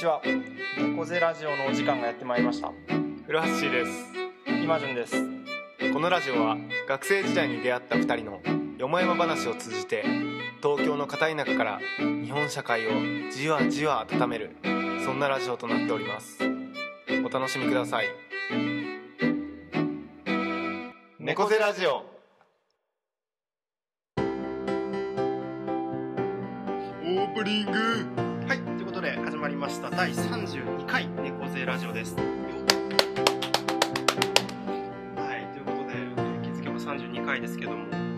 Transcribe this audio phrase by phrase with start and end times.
[0.00, 0.22] ちは。
[0.78, 2.72] 猫背ラジオのお時間がやってまいりました。
[3.26, 3.90] 古橋です。
[4.62, 5.22] 今順です。
[5.92, 6.56] このラジオは
[6.88, 8.40] 学生時代に出会った2人の
[8.78, 10.02] よもやま話を通じて
[10.62, 11.80] 東京の片田舎から
[12.24, 12.90] 日本社会を
[13.30, 14.56] じわじわ温める
[15.04, 16.38] そんなラジオとなっております。
[17.22, 18.06] お楽しみください。
[21.18, 22.06] 猫背ラジオ。
[24.16, 28.19] オープニング。
[29.00, 32.14] ことで始まりました第32回猫背ラジオです。
[32.16, 32.22] は
[35.38, 35.94] い、ということで、
[36.42, 38.09] 気づけば32回ですけども、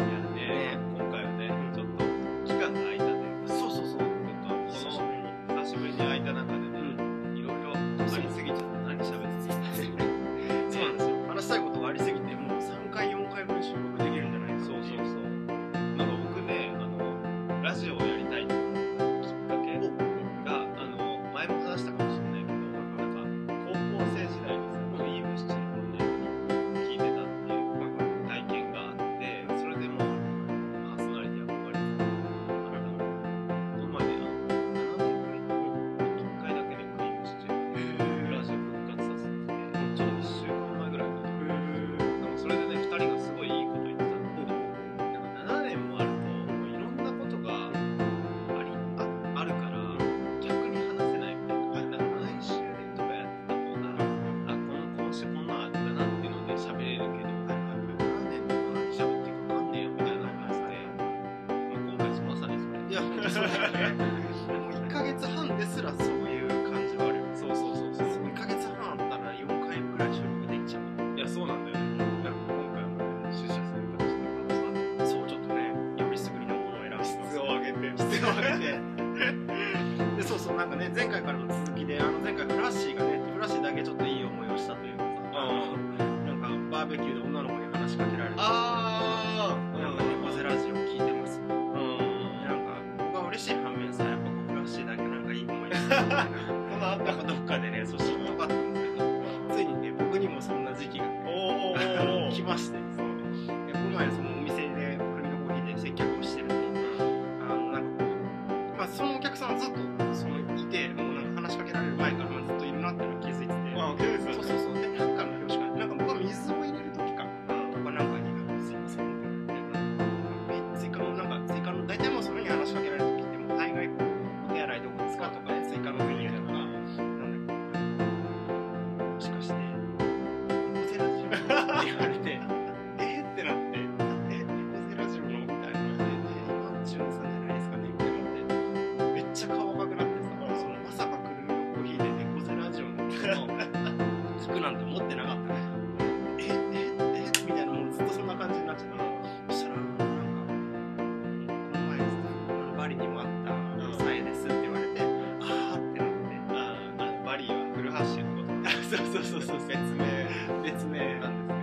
[157.33, 158.71] マリーは古橋のこと。
[158.95, 159.67] そうそうそうそう。
[159.67, 160.63] 別名。
[160.63, 161.62] 別名なんですね。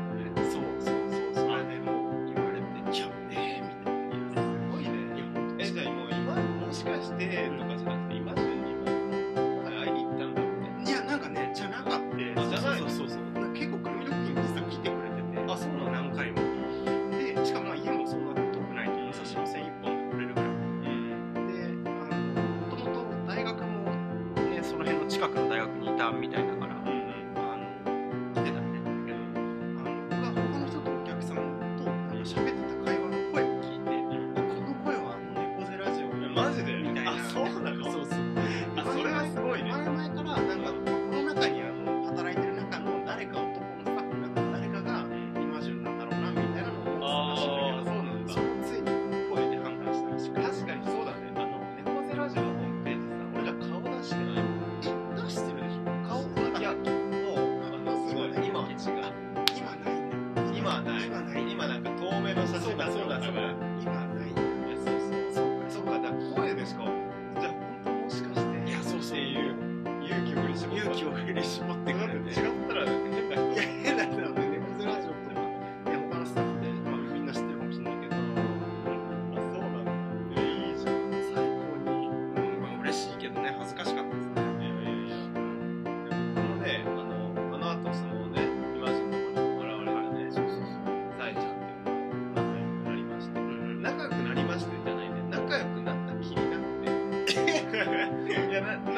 [98.59, 98.88] in it.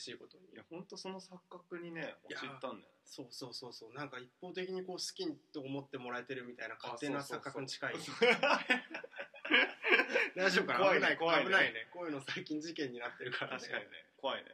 [0.00, 0.48] 嬉しいことに。
[0.52, 3.92] いや本当その錯覚にね陥ったんだよそうそうそうそう。
[3.92, 7.94] なんか一方的にこう好きと思ってもらえてるみたいな勝手な錯覚に近い。
[10.36, 10.78] 大丈夫かな？
[10.78, 11.44] 怖いね危ない怖いね。
[11.44, 11.88] 危ないね。
[11.92, 13.60] こういうの最近事件になってるからね。
[13.60, 13.90] 確かにね。
[14.16, 14.50] 怖いね。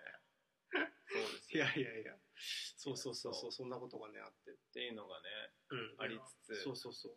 [0.73, 1.99] そうです いよやいや。
[2.01, 2.17] いや
[2.77, 3.53] そうそうそうそう。
[3.53, 4.51] そんなことがねあって。
[4.53, 5.29] っていうのがね
[5.71, 5.95] うん。
[5.99, 6.63] ありつつ。
[6.63, 7.17] そうそうそう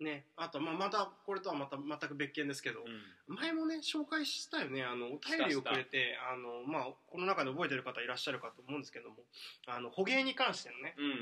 [0.00, 3.34] ねあとまあまたこれとはまた全く別件ですけど、うん。
[3.34, 9.16] 前もね紹介したよねあのお便りをくれてあの、まあ、この中で覚えてる方いらっしゃるかと思うんですけども
[9.66, 11.12] あの捕鯨に関してのねうんうん。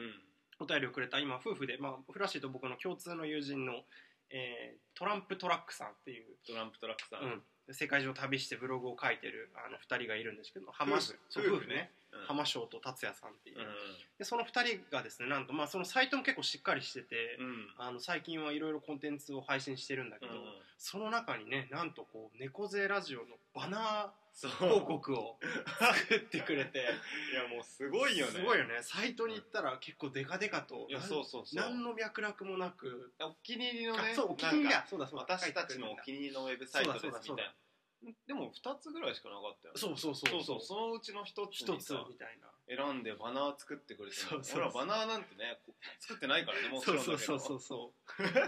[0.61, 3.83] お便りをくれた今夫婦で、まあ、フラッシーと僕の共通の友人の、
[4.31, 11.91] えートランプトラックさんっていう、トランプトラックさん、うん、世界中を旅してブログを書いてるあの2人がいるんですけど浜夫婦ね
[12.27, 13.65] 浜翔と達也さんっていう、うん。
[14.19, 17.69] でその2人がですねなんと、まあ、そのサイトも結構しっかりしてて、うん。
[17.79, 20.41] あの最近はいろいろコンテンツを配信してるんだけど、うん。
[20.79, 23.25] その中にねなんとこう猫背ラジオの
[23.55, 25.39] バナー広告を
[25.79, 26.81] 作ってくれて。
[27.33, 28.33] いやもうすごいよね。
[28.33, 28.83] すごいよね。
[28.83, 31.57] サイトに行ったら結構デカデカといやそうそうそう。
[31.57, 33.13] 何の脈絡もなく。
[33.21, 35.37] お気に入りのねあそうお気に入りだそうだそうだ。
[35.37, 37.55] 私たちのお気に入りのウェブサイトですみたいな
[38.27, 39.81] でも2つぐらいしかなかったよね。
[39.81, 40.45] そうそうそうそう。
[40.45, 42.49] そうそのうちの1つ一つみたいな。
[42.67, 44.61] 選んでバナー作ってくれてるそうそうそう。
[44.61, 47.17] 俺らバナーなんてねこ作ってないからねもちそろだけどう。
[47.17, 47.93] んそうそうそうそ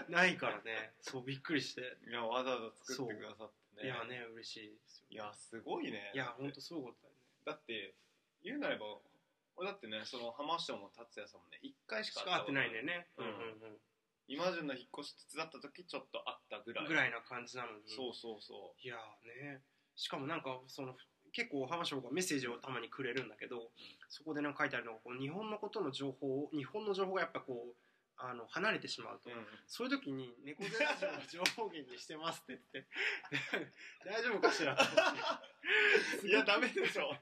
[0.08, 0.12] う。
[0.12, 0.92] ないからね。
[1.02, 1.96] そうびっくりして。
[2.08, 3.88] いやわざわざ作ってくださってね。
[3.88, 6.12] いやね嬉しいですよいやすごいね。
[6.14, 7.18] いや本当すごかったよね。
[7.44, 7.94] だって
[8.42, 8.86] 言うなれば
[9.56, 13.06] 俺だってねその浜翔も達也さんもね1回しかしか会ってないんだよね。
[13.18, 13.78] ううんん
[14.28, 16.84] うん今順の引っ越し手伝った時ちょっと会ったぐらい。
[16.84, 17.88] うんぐらいな感じなのに。
[17.94, 18.98] そうそうそいやー
[19.54, 19.62] ね
[19.94, 20.96] しかもなんかその
[21.32, 23.70] 結構浜翔がメッセージをたまにくれるんだけど
[24.08, 27.74] そこでなんか書いてあるのがこう日本のことの情報を日本の情報がやっぱこう
[28.18, 32.88] あの離れてしまうと、う、うん、そういう時に「猫背ラジオの情報源にしてます」って言って。
[34.06, 34.72] 大丈夫かしら？
[36.24, 37.14] いやダメでしょ。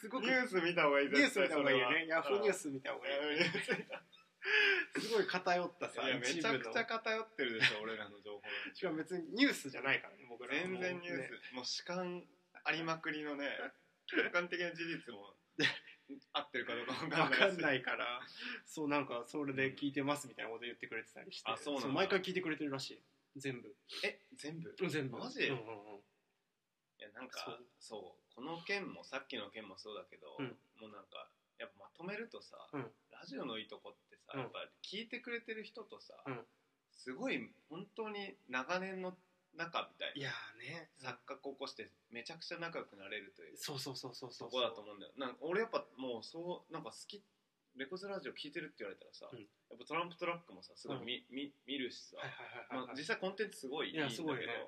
[0.00, 2.06] すごくニュース見た方がいいニュース見た方がいいよね。
[2.06, 3.40] ヤフーニュースス見た方がいい
[5.00, 8.42] すごい偏ったさいやめちゃくちゃ偏ってるでしょ 俺らの情報
[8.74, 12.26] しかも別にニュースじゃないからね僕らは全然ニューねス、もう主観
[12.64, 13.56] ありまくりのね
[14.06, 15.36] 客観的な事実も
[16.32, 17.40] 合ってるかどうか分かわんないし。
[17.40, 18.20] かんないから。
[18.66, 21.50] そうなんかそれで聞いてますみたいなこと言ってくれてたりして。
[21.50, 21.88] あそうなんだ。
[21.88, 23.02] 毎回聞いてくれてるらしい。
[23.36, 23.74] 全部。
[24.04, 24.74] え全部？
[24.88, 25.18] 全部。
[25.18, 25.46] マジ？
[25.46, 25.98] うんうんうん。
[25.98, 26.02] い
[26.98, 30.58] やなんかそそううこの件もさっきの件もそうだけど、うん。
[30.76, 34.40] もうなんかやっぱまとめるとさ、うんラジオのいいとこってさ、うん。
[34.40, 36.40] やっぱ聞いてくれてる人とさ、うん。
[36.90, 37.38] すごい
[37.70, 39.14] 本当に長年の
[39.54, 40.90] 仲みたいいなやーね。
[40.98, 44.50] 錯覚を起こしてめちゃくちゃ仲良くなれるというそうそうそうそうそそう。
[44.50, 45.12] こだと思うんだよ。
[45.16, 47.22] なんか俺やっぱもうそうなんか好き
[47.76, 49.38] レコーズラジオ聞いてるって言われたらさ、うん。
[49.38, 52.18] やっぱトランプトラックもさすごい見,、見見るしさ、
[52.74, 54.10] まあ、実際コンテンツすごいいいんだけど。
[54.10, 54.66] いやすごいね。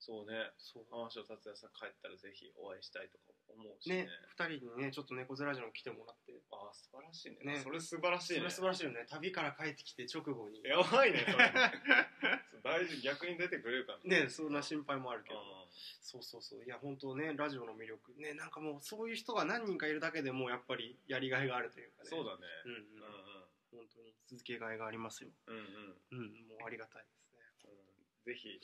[0.00, 0.50] そうね。
[0.58, 0.86] そう。
[0.90, 4.04] 達也さん帰ったらぜひお会いしたいとか思うしね。
[4.04, 6.32] ね二人にねちょっと猫背ラジオに来てもらって。
[6.50, 7.54] ああ素晴らしいね。
[7.54, 7.60] ね。
[7.62, 8.38] それ素晴らしいね。
[8.40, 9.06] それ素晴らしいよね。
[9.08, 10.62] 旅から帰ってきて直後に。
[10.68, 11.52] やばいねそれ。
[12.62, 15.40] 大事逆に出てくれるからねそんな心配もあるけど。
[15.40, 15.68] う
[16.00, 16.64] そうそうそう。
[16.64, 18.14] いや本当ねラジオの魅力。
[18.16, 22.08] ねなんかもうそういう人が何人かいるだけでもうやっぱりやりがいがあるというかね。
[22.08, 22.38] んそうだね。
[22.64, 22.78] うんうん。
[22.78, 25.30] うん本当に続けがいがありますよ。
[25.46, 25.64] うんうん。
[25.64, 27.42] うんうんもうありがたいですね。
[27.64, 28.32] うん。
[28.32, 28.60] ぜひ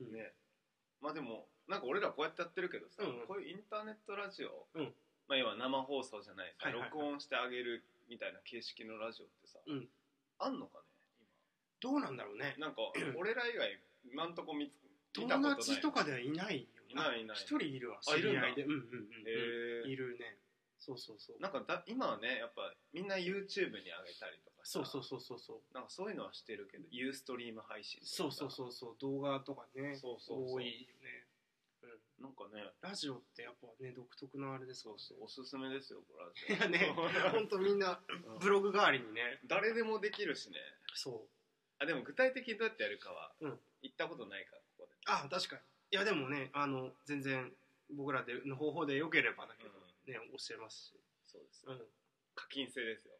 [0.00, 0.12] うん。
[0.12, 0.32] ね
[1.04, 3.26] まあでもなんか俺らこうやってやってるけどさ、うんうん。
[3.28, 4.88] こういうインターネットラジオ、うん。
[5.28, 6.90] まあ要は生放送じゃないさ、はいはいはい。
[6.96, 9.88] 録音してあげるみたいな形式のラジオってさ、うん。
[10.40, 10.88] あんのかね
[11.84, 12.56] どうなんだろうね。
[12.56, 12.88] 今なんか
[13.20, 13.68] 俺ら以外
[14.08, 14.80] 今んとこ見つ
[15.20, 17.36] 見友たことない達とかではいないよいないいない。
[17.36, 18.48] あ一人いるわあいるんだ。
[18.48, 18.64] 知り合いで。
[18.64, 19.92] うんうんうんへー。
[19.92, 20.40] いるね。
[20.80, 21.40] そうそうそう。
[21.40, 25.74] なんかだ今はねやっぱみんな YouTube に上げたりとそうそうそうそうそう。
[25.74, 28.96] なんかそういうのはしてるけどユーストリーム配信そうそうそうそう。
[28.98, 30.56] 動画とかねそうそうそう。
[30.56, 31.26] 多いよね。
[31.84, 32.24] うん。
[32.24, 36.32] なんかねラジオってやっぱね独特のあれですそうかおすすめですよこれは。
[36.72, 36.92] いやね
[37.30, 38.38] 本当みんなうん。
[38.38, 39.40] ブログ代わりにね。
[39.44, 40.58] 誰でもできるしね。
[40.94, 41.28] そう。
[41.78, 43.60] あでも具体的にどうやってやるかは、うん。
[43.82, 44.92] 行ったことないからここで。
[45.04, 45.62] あ確かに。
[45.90, 47.54] いやでもねあの全然
[47.90, 49.84] 僕らでの方法でよければだけど、うん。
[50.10, 51.86] ね教えますし、そうです、うん、
[52.34, 53.14] 課金制ですよ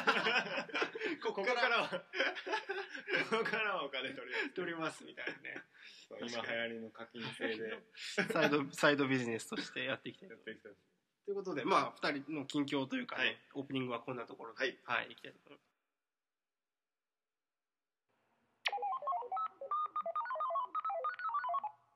[1.22, 1.88] こここからは。
[1.88, 4.50] ここからはお金取ります。
[4.54, 5.62] 取りますみたいなね。
[6.20, 7.82] 今流行りの課金制で。
[8.32, 10.34] サイドサイドビジネスとしてやっていきたいと。
[10.34, 10.84] やってきたんです
[11.26, 13.38] ということでまあ2人の近況というかね、はい。
[13.54, 14.58] オープニングはこんなところで。
[14.58, 15.70] はい、はい、いきたいと思います。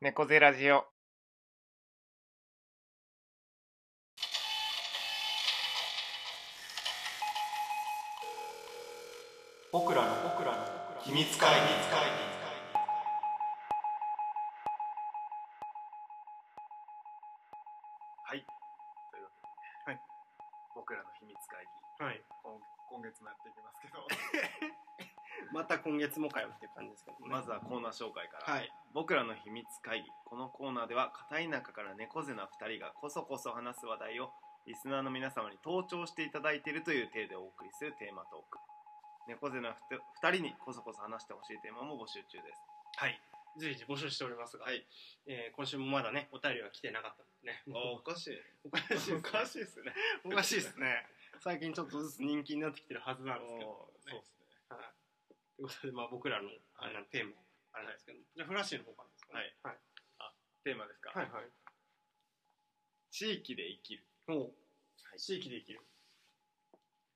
[0.01, 0.94] 猫背ラジオ
[11.14, 11.62] の秘密会議
[18.26, 18.42] はい。
[18.42, 19.47] というわけ
[19.87, 20.00] で、はい。
[20.75, 22.04] 僕らの秘密会議。
[22.04, 22.18] はい。
[22.42, 22.59] 今
[22.90, 24.02] 今月もやっていきますけど。
[25.54, 27.28] また今月もかよっていう感じですけどね。
[27.30, 28.68] まずはコーナー紹介から、はい。
[28.92, 30.11] 僕らの秘密会議。
[30.25, 34.35] このコーナーでは片田舎から猫背な2人がこそこそ話す話題を
[34.66, 38.74] リスナーの皆様に登聴していただいているという体でお送りするテーマトーク
[39.28, 39.76] 猫背な
[40.23, 42.59] 2人にこそこそ話してほしいテーマも募集中です。
[42.97, 43.21] はい。
[43.57, 44.85] 随時募集しておりますが、はい。
[45.26, 47.62] えー今週もまだねお便りが来てなかったね。
[47.69, 48.38] おかしい。
[48.64, 49.93] おかしいおかしいですね。
[50.25, 51.07] おかしいですね。
[51.40, 54.47] 最近ちょっとずつ人気になってきてるはずなんですけど、そうですね。
[54.69, 54.81] はい、
[55.57, 57.33] ということで、まあ、僕らのあれなんテーマ
[57.73, 59.57] あれなんですけど、じゃあフラッシュの方からですかね。
[59.62, 59.78] はい。
[60.19, 60.35] はい。
[60.64, 61.50] テーマですか、はいはい。
[63.11, 64.04] 地域で生きる。
[64.28, 64.52] おう。
[65.16, 65.81] 地域で生きる。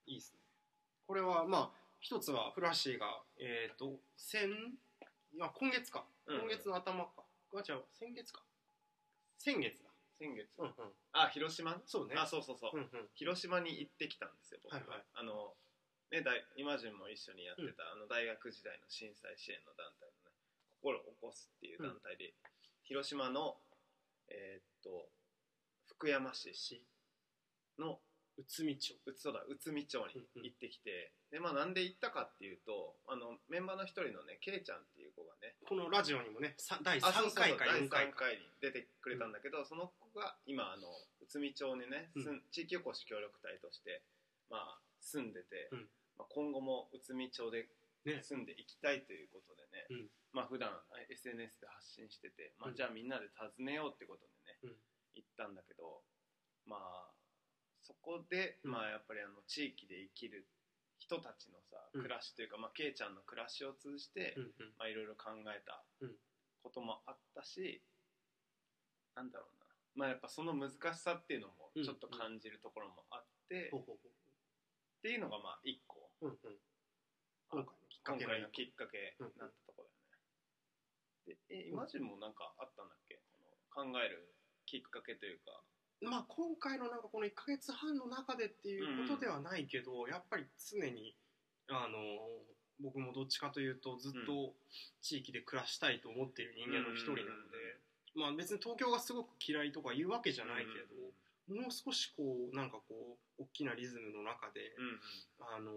[0.05, 0.39] いいですね。
[1.07, 4.49] これはまあ一つはフラッシーがえっ、と先
[5.31, 6.39] いや今月か、うん。
[6.41, 7.23] 今月の頭か。
[7.53, 8.41] あ違う先月か。
[9.37, 9.89] 先月だ。
[10.17, 10.49] 先月。
[10.57, 10.73] うんうん。
[11.13, 11.79] あ広島？
[11.85, 12.15] そうね。
[12.17, 13.09] あそうそうそう、うんうん。
[13.15, 14.81] 広島に行ってきたんですよ僕は。
[14.81, 15.03] いはい。
[15.13, 15.53] あの
[16.11, 20.35] ね大イマジンも一緒にやってた、あの大学時代の震災支援の団体のね
[20.81, 22.33] 心を起こすっていう団体で、
[22.83, 23.57] 広島の
[24.29, 25.09] えーっと
[25.85, 26.49] 福山市
[27.77, 27.99] の
[28.39, 40.87] 内海町うつそうだ内海町に行ってきて、でまあなんで行ったかっていうとあのメンバーの一人のねケイちゃんっていう子がねこのラジオにもねさ第あそう3回かそうそう4回第3回に出てくれたんだけど、その子が今あの
[41.21, 44.01] 内海町にね、すん地域おこし協力隊として、
[44.49, 45.87] まあ、住んでて、うん。
[46.17, 47.67] まあ、今後も内海町で
[48.05, 48.23] ね。
[48.23, 50.09] 住んでいきたいということでね、うん。
[50.31, 50.71] まあ普段
[51.11, 52.75] SNS で発信してて、まあ、うん。
[52.75, 54.25] じゃあみんなで訪ねようってこと
[54.63, 54.79] でね、うん。
[55.15, 56.01] 行ったんだけど
[56.65, 57.11] まあ
[57.89, 60.45] そこで、うんまあやっぱりあの地域で生きる
[61.01, 62.01] 人たちのさうん。
[62.05, 64.77] 暮らしというか、まあ、ケイちゃんの暮らしを通じて、うんうん。
[64.77, 66.13] まあ、いろいろ考えたうん。
[66.61, 67.81] こともあったし、
[69.15, 69.65] なんだろうな。
[69.95, 71.83] まあやっぱその難しさっていうのもうん。
[71.83, 74.09] ちょっと感じるところもあって、っほうほうほ
[75.01, 76.11] ていうのがまあ一個。
[76.21, 76.59] ううんうん。
[77.49, 79.89] 今回のきっかけ今回のきっかけなったところ
[81.25, 81.57] だよね。
[81.57, 83.17] でえイマジンもなんかあったんだっけ？
[83.73, 84.35] この考える
[84.67, 85.63] きっかけというか。
[86.01, 91.15] まあ今回のなんかこの1ヶ月半の中でっていうことではないけど、やっぱり常に
[91.69, 91.97] あの
[92.81, 94.53] 僕もどっちかというとずっと
[95.01, 97.77] 地域で暮らしたいと思っている人間の一人なので、
[98.15, 104.99] まあ別に東京がすごく嫌いとか言うわけじゃないけれど、もう少しこうなんかこう大きなリズムの中で、うんうん。
[105.41, 105.71] あの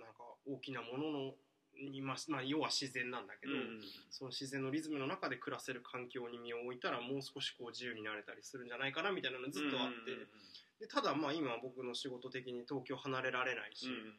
[0.00, 1.34] なんか大きなものの
[1.80, 3.80] にまあまあ要は自然なんだけど、うん。
[4.10, 10.12] その自然のリズムの中で暮らせる環境に身を置いたらもう少しこう自由になれたりするんじゃないかなみたいなのずっとあって、
[10.80, 13.92] でただまあ今僕の仕事的に東京離れられないし、うん。
[13.92, 14.14] うん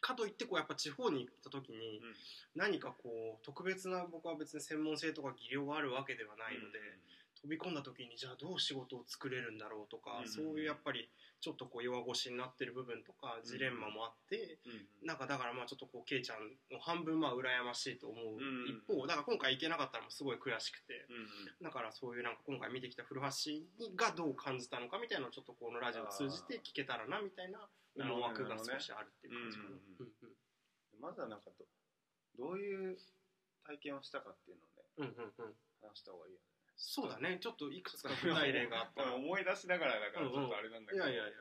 [0.00, 2.14] かといってこうやっぱ地方に行った時にうん。
[2.56, 6.80] 何かこう特別な僕は別に専門性とか技量があるわけではないので、
[7.42, 11.08] 飛び込んだ時にじゃあどう仕事を作れるんだろうとか、うんそういうやっぱり
[11.40, 15.08] ちょっとこう弱腰になってる部分とかジレンマもあって、うんうん。
[15.08, 21.06] なんかだからまあちょっとこうケイちゃんを半分まあ羨ましいと思ううん一方だから今回行けなかったのもすごい悔しくて。
[21.08, 21.64] うんうん。
[21.64, 23.26] だからそういうなんか今回見てきた古橋
[23.96, 27.64] がどう感じたのかみたいなのをちょっとこのラジオを通じて聞けたらなみたいな
[27.96, 29.68] 思惑が少しあるっていう感じかな。
[29.70, 31.00] うんうんうん。
[31.00, 31.64] まずはなんかど
[32.36, 32.98] どういう
[33.64, 35.54] 体験をしたかっていうのをねうんうんうんうん。
[35.80, 36.49] 話した方がいいよね
[36.80, 37.36] そうだね。
[37.40, 39.14] ちょっといくつか具体例があった。
[39.14, 41.32] 思い出しながらだからちょっとあれなんだけど、やいやいや。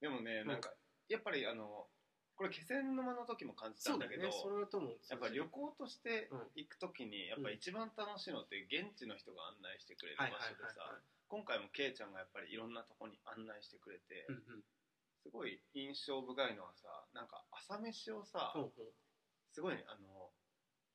[0.00, 0.72] でもねなんか
[1.08, 1.86] やっぱりあの
[2.34, 4.32] これ気仙沼の時も感じたんだけどね。
[4.32, 6.50] それともやっぱ旅行としてうん。
[6.56, 10.98] 行く時にやっぱ一番楽しいのって現地の人が案内してくれる場所でさ
[11.28, 14.64] 今回もケイちゃんがやっぱりいろんなとこに案内してくれてうんうん。
[15.22, 18.56] すごい印象深いのはさなんか朝飯をさ
[19.52, 20.32] すごいねあの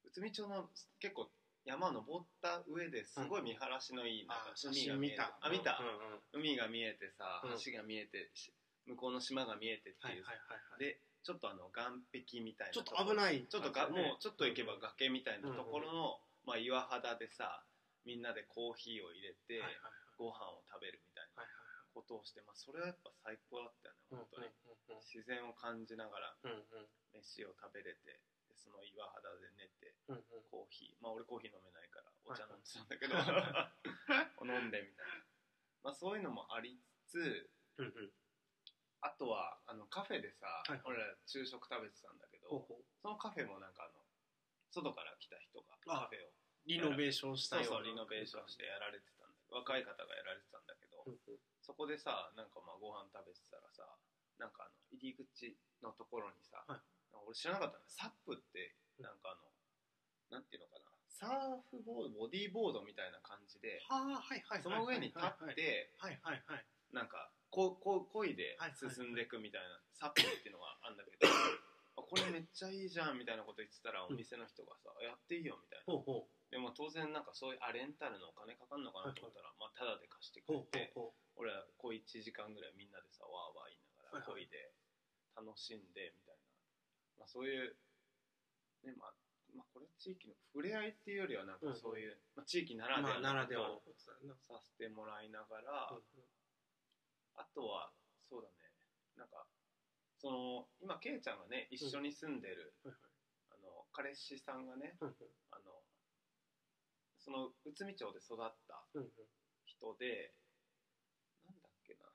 [0.04, 0.68] 内海町の
[1.00, 1.30] 結構
[1.68, 5.38] 山登った上ですごい見晴らしのいいな海が見えて真見た。
[5.44, 5.76] あ見た。
[6.32, 7.60] 海が見えてさうん。
[7.60, 8.56] 橋が見えてし
[8.88, 10.24] 向こうの島が見えてってはいいう
[10.80, 13.44] でちょっとあの岸壁みたいなちょっと危ない。
[13.44, 17.68] ちょっとがもうちょっと行けば崖みたいなところのまあ岩肌でさ
[18.08, 19.60] みんなでコーヒーを入れて
[20.16, 21.44] ご飯を食べるみたいな
[21.92, 25.04] ことをして、まあ、それはやっぱ最高だったよねうん本当に、うん。
[25.04, 26.32] 自然を感じながら
[27.12, 28.16] 飯を食べれて。
[28.16, 30.44] でその岩肌で寝てうんうん。
[30.50, 31.04] コーヒー。
[31.04, 32.58] まあ俺コーヒー飲めないからお茶はい。
[32.58, 33.14] 飲んでたんだけど。
[34.46, 35.26] 飲んでみたいな、
[35.84, 38.12] まあ、そういうのもありつつうんうん。
[39.02, 40.48] あとはあのカフェでさ、
[40.84, 42.86] 俺ら昼食食べてたんだけど、ほうほう。
[42.98, 44.02] そのカフェもなんかあの
[44.74, 46.34] 外から来た人があカフェを。
[46.66, 49.40] リノベーションしたようリノベーションしてやられてたんだ。
[49.40, 51.40] けど若い方がやられてたんだけど、うんうん。
[51.62, 53.86] そこでさなんかまあご飯食べてたらさ
[54.42, 56.82] なんかあの入り口のところにさ、はい
[57.26, 57.80] 俺知らなかった。
[57.80, 60.86] のサップってなんかあの、なんていうのかな。
[61.10, 66.66] サーフボードボディーボードみたいな感じで、はあはいはいはいその上に立って、はいはいはい。
[66.94, 71.26] なんかこうこう漕いで進んでいくみたいな、サップっていうのがあるんだけど
[71.98, 75.86] あこれめっちゃいいじゃんみたいなこと言ってたらお店の人がさ、やっていいよみたいな。
[75.86, 80.94] ほうほでも当然なんかそういうあレンタルのお金かかるのかなと思ったら、まあタダで貸してくれて
[81.36, 84.48] 俺らこう1時間ぐらいみんなでさわーわー言いながらはいはい漕い。
[84.48, 84.72] で
[85.36, 86.42] 楽しんでみたいな、
[87.18, 87.76] まあ、そういう
[88.84, 89.14] ねまあ
[89.56, 93.80] まあこれは地域の触れ合いっていうよりはなんかそういう、まあ、地域なうらではまあならでは
[94.48, 96.04] させてもらいながら、うん
[97.38, 97.94] あとは
[98.26, 98.74] そうだね。
[99.16, 99.46] なんか
[100.18, 102.98] その今ケイちゃんがね一緒に住んでる、はいはい。
[103.54, 105.14] あの彼氏さんがねうん
[105.52, 105.86] あの
[107.20, 109.10] その内海町で育ったうんうん。
[109.70, 110.34] 人で
[111.46, 112.10] なんだっけな。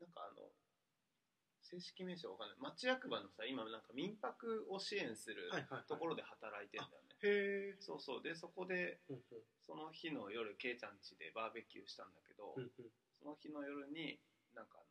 [0.00, 0.50] なんかあの
[1.74, 2.58] 正式名称わかんない。
[2.60, 5.50] 町役場のさ今なんか民泊を支援する
[5.88, 8.22] ところで働いてんだよね、へえそうそう。
[8.22, 9.42] でそこでうんうん。
[9.66, 12.92] その日の夜ケイちゃん家でバーベキューしたんだけど、うんうん。
[13.18, 14.20] その日の夜に
[14.54, 14.86] なんかあの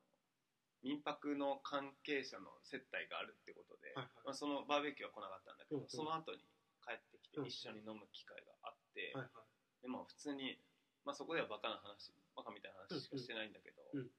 [0.84, 4.28] 民泊の関係者の接待があるってことで、はいはい。
[4.28, 5.90] まあ、そのバーベキューは来なかったんだけど、うんうん。
[5.90, 6.44] その後に
[6.84, 7.48] 帰ってきてうん。
[7.48, 9.86] 一緒に飲む機会があって、はいはい。
[9.86, 10.60] でまあ普通に、
[11.06, 14.12] まあ、そこではバカな話バカみたいな話しかしてないんだけど、うんうん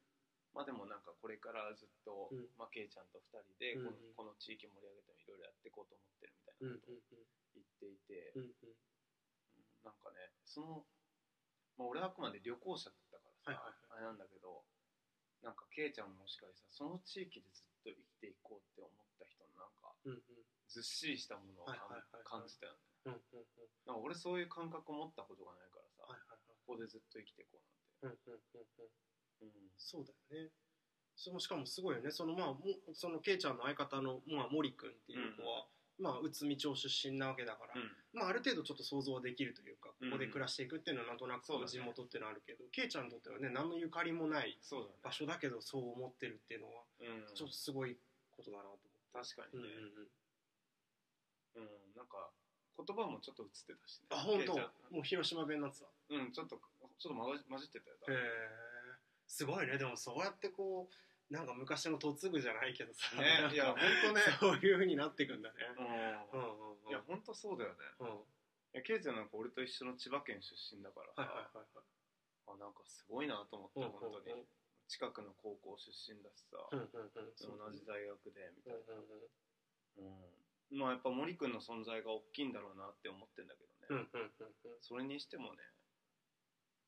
[0.54, 2.46] まあでもなんかこれからずっと、うん。
[2.56, 4.06] まあ、ケイちゃんと2人でこの,、うん。
[4.06, 7.26] うんこの地域盛り上げてもいろいろやっていこうと思ってるみたいなことを
[7.58, 8.54] 言っていて、うん
[9.84, 10.86] なんかねその、
[11.76, 14.64] まあ、俺はあくまで旅行者だったからさ、あれなんだけど
[15.44, 19.92] なんかケイちゃんももしかしたらその地域でずっと生きていこうって思った人のなんか
[20.72, 21.66] ずっしりしたものを
[22.24, 23.12] 感じたよね。
[23.84, 26.08] なんか俺そういう感覚を持ったことがないからさ、
[26.64, 28.32] ここでずっと生きていこうなんて、
[29.40, 29.48] うん。
[29.48, 30.50] うんうんうんうんそうだよね。
[31.16, 32.10] そのしかもすごいよね。
[32.10, 32.58] そのまあも
[32.92, 35.66] そのケイちゃんの相方の、まあ、森君っていう子は、
[35.98, 37.74] まあ内海町出身なわけだから、
[38.12, 44.58] まあ、ある程度ちょっと想像はできるというかここで暮らしていくっていうのはなんとなく地元っていうのはあるけど、ケイちゃんにとってはね何のゆかりもない
[45.02, 47.34] 場所だけどそう思ってるっていうのはうん。
[47.34, 47.96] ちょっとすごい
[48.34, 48.68] ことだなと
[49.14, 49.30] 思って。
[49.30, 49.68] 確かにね。
[51.54, 51.70] うんうんうん。
[51.70, 52.30] うん、なんか
[52.74, 54.10] 言葉もちょっと映ってたしね。
[54.10, 54.58] あ本当。
[54.90, 55.86] もう広島弁になってた。
[56.10, 56.58] うんちょっと
[56.98, 57.96] ちょっと混じ混じってたよ。
[58.02, 58.73] 多へ分え
[59.34, 59.78] すごいね。
[59.78, 63.50] でもそうやってこうなんか昔の嫁ぐじゃないけどさ、ね。
[63.52, 64.22] いや本当ね。
[64.38, 65.58] そういうふうになっていくんだね。
[65.76, 65.86] うん。
[65.86, 66.88] うんうんうん。
[66.88, 67.76] いや本当そうだよね。
[67.98, 68.08] うん。
[68.08, 68.18] はい
[68.82, 71.84] ケイちゃんなんか俺と一緒の千葉県出身だからさ、はいはいはい。
[72.46, 74.46] あなんかすごいなと思って、うん本当に、
[74.88, 80.30] 近くの高校出身だしさ、うんうんうん同じ大学でみたいな、うんうん
[80.70, 84.82] うんまあやっぱ森君の存在が大きいんだろうなって思ってんだけどね、うんうんうんうん。
[84.82, 85.62] それにしてもね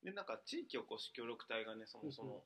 [0.02, 2.44] でなんか地域おこし協力隊がねそもそも、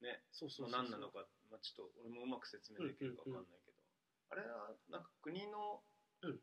[0.00, 0.70] ねそうそうそうそう。
[0.70, 3.78] まあ何なのか、まあ、ちょっと俺もうまく説明できるか分かんないけど、
[4.30, 5.82] あれはなんか国の、
[6.22, 6.40] うん。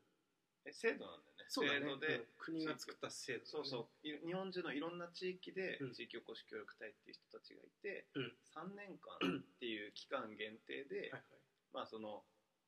[0.66, 1.48] え制度なんだよね。
[1.48, 2.24] 制度で、うん。
[2.36, 4.06] 国が作った制度そうそう。
[4.06, 5.92] い日本中のいろんな地域でうん。
[5.94, 8.32] 地域おこし協力隊っていう人たちがいて、うん。
[8.54, 11.12] 3年間っていう期間限定で、
[11.72, 12.24] まあその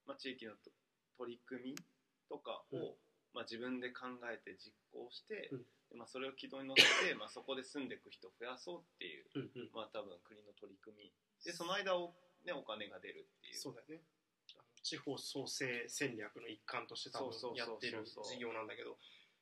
[0.06, 0.72] まあ、地域のと
[1.18, 1.74] 取り組み
[2.28, 2.94] とかを、うん。
[3.34, 5.50] まあ、自分で考えて実行して、
[5.94, 6.82] まあ、それを軌道に乗って、
[7.14, 9.70] まあ、そこで住んでいく人を増やそうっていう、うんうん。
[9.72, 11.12] まあ、多分国の取り組み。
[11.44, 13.54] でその間を、ね、お金が出るっていう。
[13.56, 14.02] そうだよね。
[14.56, 18.98] あの地方創生戦略の一環として多分やってる事業なんだけど。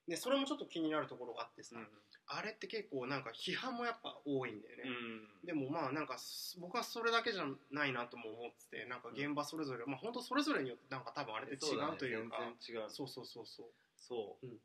[0.09, 1.89] でそれもちょっと気になるところがあってさ、うん。
[2.27, 5.47] あれって結構なんか批判もやっぱ多いんだよね、うん。
[5.47, 12.37] でもまあなんかす僕はそれだけじゃないなとも思っててなんか現場それぞれ、まあ本当それぞれによってなんか多分あれって違うというか。
[12.39, 12.57] そうだね。
[12.61, 12.91] 全然違う。
[12.91, 13.67] そうそうそうそう。
[13.97, 14.59] そう、うん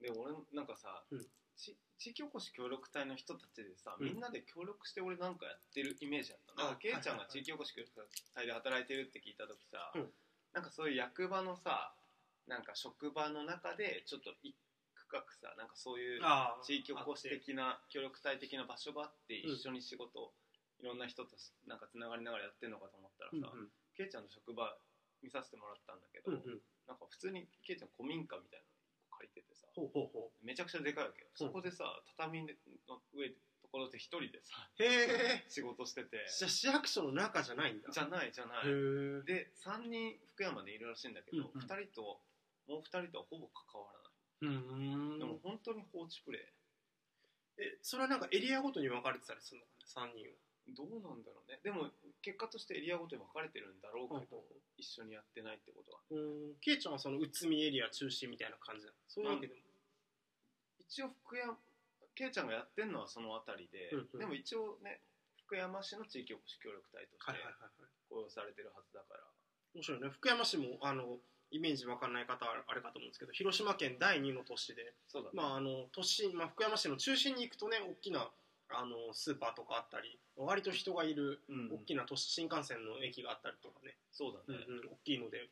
[0.00, 1.26] で俺なんかさ、うん。
[1.56, 4.06] ち地域おこし協力隊の人たちでさ、うん。
[4.06, 6.68] みんなで協力して俺なんかやってるイメージあったの。
[6.68, 7.92] あだからケイちゃんが地域おこし協力
[8.34, 10.08] 隊で働いてるって聞いた時さ、うん。
[10.52, 11.92] なんかそういう役場のさ
[12.48, 14.56] なんか職場の中でちょっと一
[14.96, 16.20] 区画さなんかそういう
[16.64, 19.54] 地域おこし的な協力隊的な場所があってうん。
[19.54, 20.32] 一緒に仕事、
[20.80, 21.36] いろんな人と
[21.68, 23.68] なんかつながりながらやってるのかと思ったらさ、うんうん。
[23.92, 24.72] ケイちゃんの職場
[25.20, 26.62] 見させてもらったんだけど、うんうん。
[26.88, 28.64] なんか普通にケイちゃん古民家みたいな。
[28.64, 28.79] の
[29.20, 31.34] 借りててさほうほうほめちゃくちゃでかいわけよ、う。
[31.34, 31.84] んそこでさ
[32.16, 32.48] 畳の
[33.12, 36.26] 上とところで一人でさへえ仕事してて。
[36.26, 37.92] じゃあ市役所の中じゃないんだ。
[37.92, 38.66] じゃないじゃない。
[39.26, 41.62] で3人福山でいるらしいんだけど、うんうん。
[41.62, 42.20] 2人と
[42.66, 44.10] もう2人とはほぼ関わらない、
[44.42, 46.52] うんでも本当に放置プレ
[47.58, 50.32] えそれはなんかエリアごとに分かれてたりするのかな3人は。
[50.32, 51.60] イどうなんだろうね。
[51.62, 51.90] でも
[52.22, 56.56] 結果としてエリアごとに分かれてるんだろうけど、うん一緒にやってないってことはうん。
[56.64, 58.96] ケイちゃんはその内海エリア中心みたいな感じなの？
[59.08, 59.60] そういうわけでも、
[60.80, 61.52] 一応福山
[62.14, 64.18] ケイちゃんがやってんのはその辺りで、うんうん。
[64.20, 65.04] でも一応ね
[65.44, 67.36] 福山市の地域おこし協力隊として
[68.08, 69.20] 雇用されてるはずだから、
[69.74, 70.08] 面白いね。
[70.08, 78.30] 福山市もあのイメージわかんない方はあれかと思うんですけど広島県第2の都市で、そうだね、まあ、あの都心、まあ、福山市の中心に行くとね大きな
[78.72, 81.70] あのスーパーとかあったり割と人がいるうん。
[81.72, 85.48] 大きな都市新幹線の駅があったりとかね、そうだね、うんうん、大きいので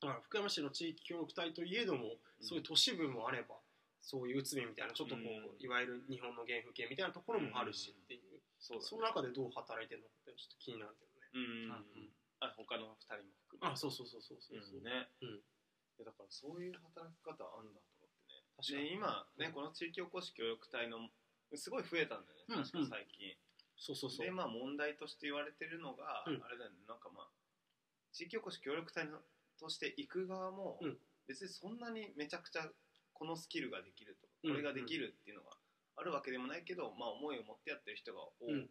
[0.00, 3.54] だから福山市の地域協力隊といえども、そういう都市部もあれば
[4.02, 5.62] そういう内海みたいなちょっとこう、うん。
[5.62, 11.30] いわゆる日本の原風景みたいなところもあるしっていう、そうその中でどう働いてるのかってちょっと気になるけどね。
[11.34, 12.10] うん、うん
[12.42, 15.38] あ他の2人も含めあそうそうそうそうそうそう、うんね、うん。
[16.02, 18.42] だからそういう働き方あんだと思ってね。
[18.58, 18.90] 確かに。
[18.90, 21.06] で今ねこの地域おこし協力隊の
[21.56, 23.36] すごい増えたんだよねうん確か最近、
[23.76, 24.26] そうそうそう。
[24.26, 26.42] でまあ問題として言われてるのが、うん。
[26.42, 27.30] あれだよねなんかまあ
[28.12, 29.18] 地域おこし協力隊の
[29.58, 30.98] として行く側も、うん。
[31.26, 32.66] 別にそんなにめちゃくちゃ
[33.12, 34.50] このスキルができるとか、うん。
[34.50, 35.56] これができるっていうのが
[35.96, 38.68] あるわけでもないけど、まあ、思いを持ってやってる人が多うん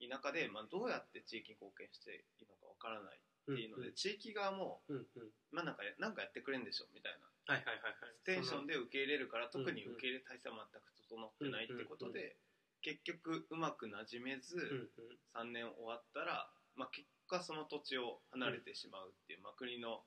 [0.00, 5.30] い中で、まあ、どうやって地域に貢献していいのかわからないうんっていうので、地域側も、うんうん。
[5.50, 7.26] まあ、なんかなんかやってくれんでしょみたいな。
[7.54, 8.14] はいはいはいはい。
[8.24, 12.36] テンションで受け入れるから特に受け入れ体制は全く整ってないってことで
[12.82, 15.50] 結局うまくなじめずうんうん。
[15.50, 20.04] 3年終わったら、まあ、結果その土地を離れてしまうっていう、まあ、国の、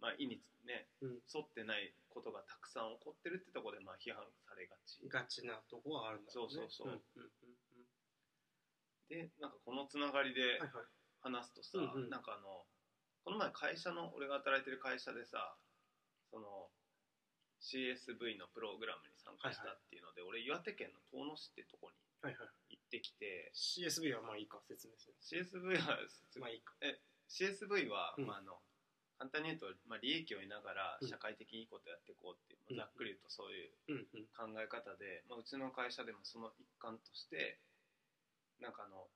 [0.00, 1.10] まあ、意に、ねうん。
[1.30, 4.98] 沿ってないことがたくさん起こってるってところでまあ批判されがち。
[5.06, 6.66] ガチなとこはあるんだろうね。
[6.70, 7.30] そうそうそう。
[9.08, 10.58] でなんかこのつながりで
[11.22, 12.10] 話すとさ、うんうん。
[12.10, 12.66] なんかあの
[13.22, 15.54] この前会社の俺が働いてる会社でさ
[16.30, 16.70] その
[17.66, 22.78] CSV のプログラムに参加したっていうので、俺岩手県の遠野市ってとこにはいはい。
[22.78, 25.98] 行ってきて CSV はまあいいか説明する CSV は
[26.38, 26.74] まあいいか。
[27.28, 28.26] CSV は、うん。
[28.26, 28.62] まあ、あの
[29.18, 31.08] 簡単に言うと、まあ、利益を得ながらうん。
[31.08, 32.76] 社会的にいいことやっていこうっていう、うん。
[32.78, 33.74] まあざっくり言うとそういう
[34.36, 37.58] 考え方で、まあ、うちの会社でもその一環として
[38.62, 39.10] なんかあの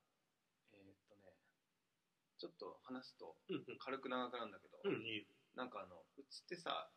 [0.73, 1.33] えーっとね
[2.37, 3.35] ちょっと話すと
[3.79, 5.01] 軽く長くなんだけど、うん
[5.55, 6.87] なんかあのうちってさ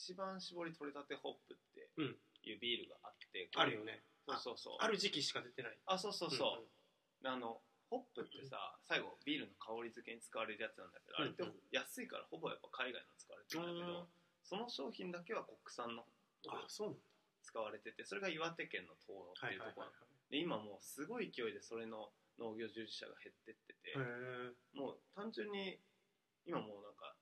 [0.00, 2.16] 一番搾り取れたてホップってうん。
[2.42, 4.00] いうビールがあって、あるよね。
[4.26, 4.76] そうそうそう。
[4.80, 5.76] ある時期しか出てない。
[5.84, 7.28] あそうそうそう、んん。
[7.28, 7.60] あの
[7.90, 8.56] ホップってさ
[8.88, 14.08] 最後ビールの香り付けに使われるやつなんだけど、あれってうんうん安いからほぼやっぱ海外の使われてるんだけど、
[14.40, 16.06] その商品だけは国産の
[16.48, 17.04] あそうなんだ。
[17.42, 23.92] 使われててそれが岩手県の遠野ってはいいうはいはところなので今もうすごい勢いでそれの農業従事者が減ってってて、
[24.72, 25.76] もう単純に
[26.46, 27.12] 今もうなんか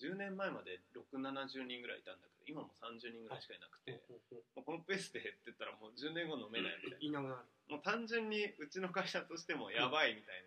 [0.00, 10.44] 10年前まで670人ぐらいいたんだけど今も30人ぐらいしかいなくて、えもうこのペースで減ってったらもう10年後飲めないみたいいなもう単純にうちの会社としてもやばいみたい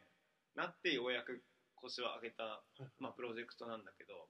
[0.55, 1.41] な、なってようやく
[1.75, 2.61] 腰を上げた、
[2.99, 4.27] まあ、プロジェクトなんだけど、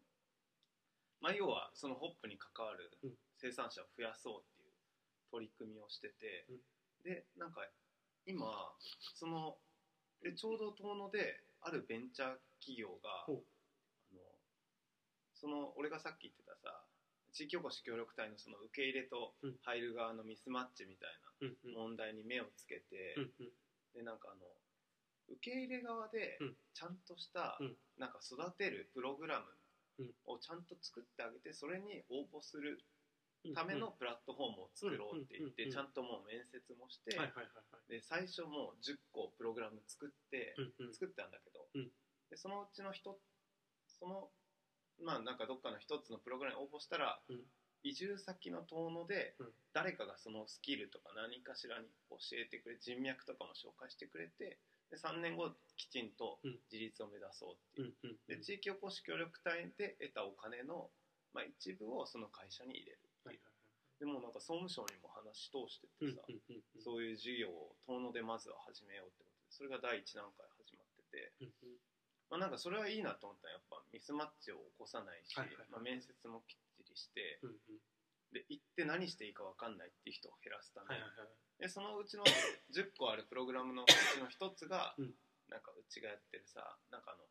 [1.22, 3.14] まあ、要はそのホップに関わるうん。
[3.42, 4.76] 生産者を増やそうっていう
[5.32, 6.60] 取り組みをしてて、うん。
[7.04, 7.62] でなんか
[8.26, 8.46] 今
[9.16, 9.56] その
[10.22, 13.26] でちょうど遠野であるベンチャー企業が
[15.40, 16.84] その俺がさっき言ってたさ
[17.32, 19.56] 地域おこし協力隊のその受け入れとうん。
[19.64, 21.10] 入る側のミスマッチみたい
[21.42, 23.16] な問題に目をつけて、
[23.94, 24.46] でなんかあの
[25.30, 26.56] 受け入れ側でうん。
[26.74, 27.78] ちゃんとした、うん。
[27.98, 29.40] なんか育てるプログラ
[30.00, 30.06] うん。
[30.06, 32.82] ムをちゃんと作ってあげてそれに応募する
[33.46, 33.54] うん。
[33.54, 37.16] ためのプラットフォームを作ろうって言ってちゃんともう面接もして、
[37.88, 40.56] で最初もう10個プログラム作って、
[40.92, 41.92] 作ったんだけど、うん。
[42.30, 43.16] でそのうちの一
[43.88, 44.28] その
[45.04, 47.42] まあなんかどっかの一つのプログラムに応募したら、うん。
[47.82, 49.48] 移住先の遠野でうん。
[49.74, 54.58] 誰かがそのスキルとか何かしらに教えてくれ人脈とかも紹介してくれて
[54.92, 56.60] で3年後きちんとうん。
[56.72, 57.94] 自立を目指そうっていう。
[58.04, 60.92] う、んうんで地域おこし協力隊で得たお金の、
[61.34, 63.60] まあ、一部をその会社に入れるはいはい
[64.00, 66.24] でもなんか総務省にも話通しててさ、
[66.80, 71.36] そういう事業を遠野でまずは始めようってことでそれが第一段階始まってて、
[72.30, 77.82] まあ、なんかそれはいいなと思ったらやっぱミスマッチを起こさないし、はいはいはいまあ、面接もきっちりしてうんうん。
[78.30, 81.66] で行って何していいか分かんないっていう人を減らすために、はいはいはい。
[81.66, 82.24] でそのうちの
[82.70, 85.18] 10個あるプログラムのうちの一つが、うん。
[85.50, 86.62] なんかうちがやってるさ
[86.94, 87.26] なんかあの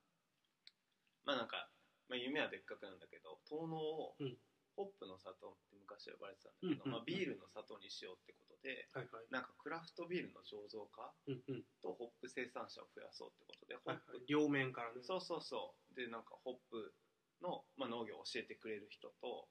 [1.24, 1.70] まあなんか、
[2.10, 4.34] まあ、夢はでっかくなんだけど遠野をうん
[4.78, 5.34] ホップの里っ
[5.66, 9.26] て昔呼ばれてたんだけど、うんうんまあ、ビールの里にしようってことではいはい。
[9.34, 11.66] なんかクラフトビールの醸造家うんうん。
[11.82, 14.22] とホップ生産者を増やそうってことでホップ、はい。
[14.22, 15.02] はい両面からね。
[15.02, 15.98] そうそうそう。
[15.98, 16.94] でなんかホップ
[17.42, 19.50] の、まあ、農業を教えてくれる人と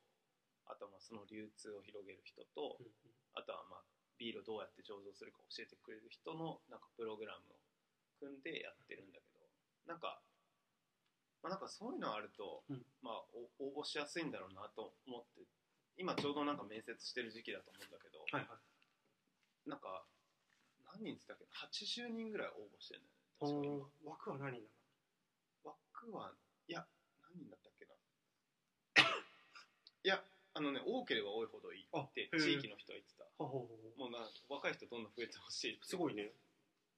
[0.64, 3.12] あとはまあその流通を広げる人とうんうん。
[3.36, 3.86] あとはまあ
[4.16, 7.60] ビールをどうやって醸造するか教えてくれる人のなんかプログラムを
[8.24, 9.38] 組んでやってるんだけど
[9.88, 10.20] なんか、
[11.44, 12.86] まあ、なんかそういうのあると、うん。
[13.02, 13.24] まあ
[13.60, 15.46] お応募しやすいんだろうなと思って
[15.98, 19.70] 今ちょうどなんか面接してる時期だと思うんだけど、はいはい。
[19.70, 20.04] なんか
[20.94, 24.66] 何人っつったっけ？80人ぐらい応募してるんだよね確か枠は何な
[25.66, 25.74] の？
[25.74, 26.32] 枠は
[26.68, 26.86] いや
[27.34, 27.94] 何人だったっけな？
[30.04, 30.24] いや
[30.54, 33.26] あのね多ければ多いほどいいって地域の人は言ってた。
[33.38, 33.68] も
[34.08, 36.32] うな若い人どんどん増えてほしいすごいね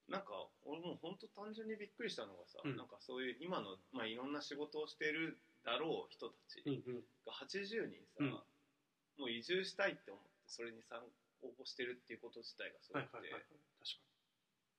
[0.10, 0.34] なんか
[0.66, 2.76] 俺もう本当単純にびっくりしたのがさ、うん。
[2.76, 7.06] なんかそういう今の、まあ、いろんな仕事をしてるだろう人たちうんうん。
[7.26, 8.34] が80人さ、うん。
[9.22, 10.98] もう移住したいって思ってそれに参
[11.46, 13.86] 応募してるっていうこと自体がすごくて、はいはいはいはい。
[13.86, 14.10] 確か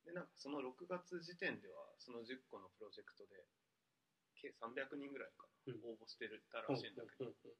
[0.04, 3.46] でなんかその6月時点ではその10個のプロジェクトで
[4.34, 5.94] 計300人ぐらいかな、うん。
[5.94, 7.56] 応募してるたらにしいんだけど、うんうんうん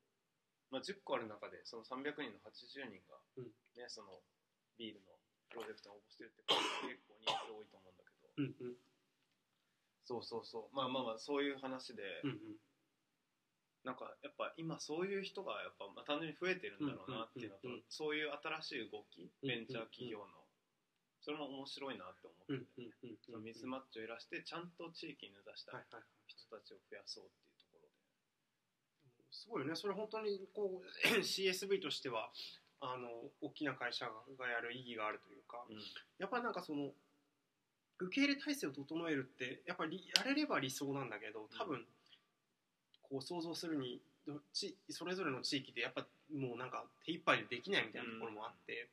[0.71, 3.53] まあ、10個ある中でその300人の80人が、うん。
[3.77, 4.19] ねその
[4.81, 5.20] ビールの
[5.51, 8.79] プロジェクトに応募してるって結構人数多いと思うんだけど、うんうん。
[10.07, 10.75] そうそうそう。
[10.75, 12.61] まあまあまあそういう話で、うんうん。
[13.85, 18.31] なんかやっぱ今そういう人がやっぱまあ単純に増えてるんだろうなっていうのと、うんうんうんそういう
[18.63, 20.27] 新しい動きうんベンチャー企業の、
[21.25, 27.89] それも面白いなって思ってうんて、うんうんそのミスマッチを減らしてちゃんと地域に根ざしたはいはいはい人たちを増やそうっていうところ
[29.33, 29.75] すごいよね。
[29.75, 30.85] それ本当にこう
[31.25, 32.29] CSV としては
[32.81, 33.09] あの
[33.41, 35.77] 大きな会社がやる意義があるというかで、
[36.19, 36.91] やっぱりなんかその
[38.01, 41.85] 受け入れ体制を整えるってやっぱりやれれば理想なんだけど多分
[43.03, 48.89] こう想像するにどちそれぞれの地域でやっぱもうなんか手一杯でできないみたいなところもあって、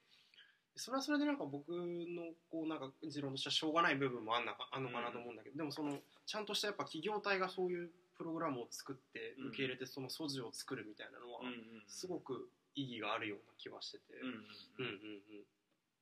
[0.76, 9.48] それはそれでなんか僕のこうなんか持論としてはしょうがない部分もあんあんのかなと思うんだけど、でもそのちゃんとしたやっぱ企業体がそういうプログラムを作ってうん。
[9.50, 11.84] 受け入れてその素地を作るみたいなのはうんうん。
[11.88, 14.86] すごく意義があるような気はしてて、うんうんうん。
[14.86, 15.46] うんうん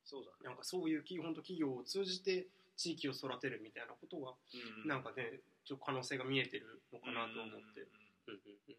[0.05, 0.45] そうだね。
[0.45, 2.45] なんかそういう企本当企業を通じて
[2.77, 7.89] 地域を育てるみたいなことがうんなんかねちょっと可能性が見えてるのかなと思って、
[8.29, 8.59] うんうんうん。
[8.69, 8.75] うん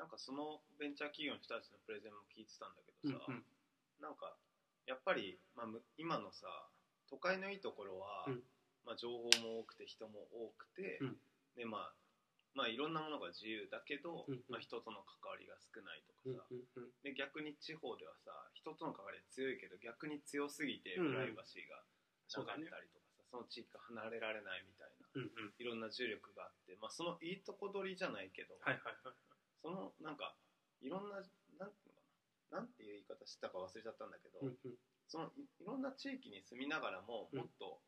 [0.00, 3.44] なんかそのベンチャー企業の人たちのプレゼンも聞いてたんだけどさ、うんうん。
[4.00, 4.32] なんか
[4.88, 6.48] やっぱり、まあ、む今のさ
[7.10, 8.42] 都会のいいところは、うん。
[8.88, 11.16] まあ、情報も多くて人も多くて、うん。
[11.54, 11.99] でまあ
[12.54, 14.42] まあいろんなものが自由だけど、うんうん。
[14.48, 21.12] まあ、人との関わりが少ないとうんかさ、うんうんで逆に地方ではさ人との関わりが強いけど逆に強すぎてうんうん。
[21.14, 21.80] プライバシーが
[22.36, 25.54] なかったりとかさ、その地域から離れられないみたいなうんうん。
[25.58, 29.14] いろんな重力があって、まあ、そのいいとこ取りじゃないけど、はいはいはい。
[29.62, 30.34] そのなんか
[30.82, 31.22] いろんな
[31.58, 32.10] なんていうのか
[32.50, 34.74] ななんていう言い方してたか忘れちゃったんだけど、うんうん。
[35.06, 37.38] そのいいろんな地域に住みながらもうん。
[37.38, 37.78] もっと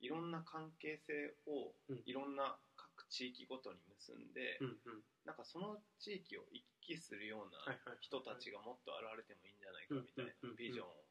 [0.00, 2.02] いろんな関係性をうん。
[2.04, 2.67] いろんな各
[3.08, 5.04] 地域ごとに結んで、うんうん。
[5.24, 10.56] なんかその地域を行き来するような人たちがもっと現れてもいいんじゃないかみたいなうんうんうんうん。
[10.56, 11.04] ビジョンを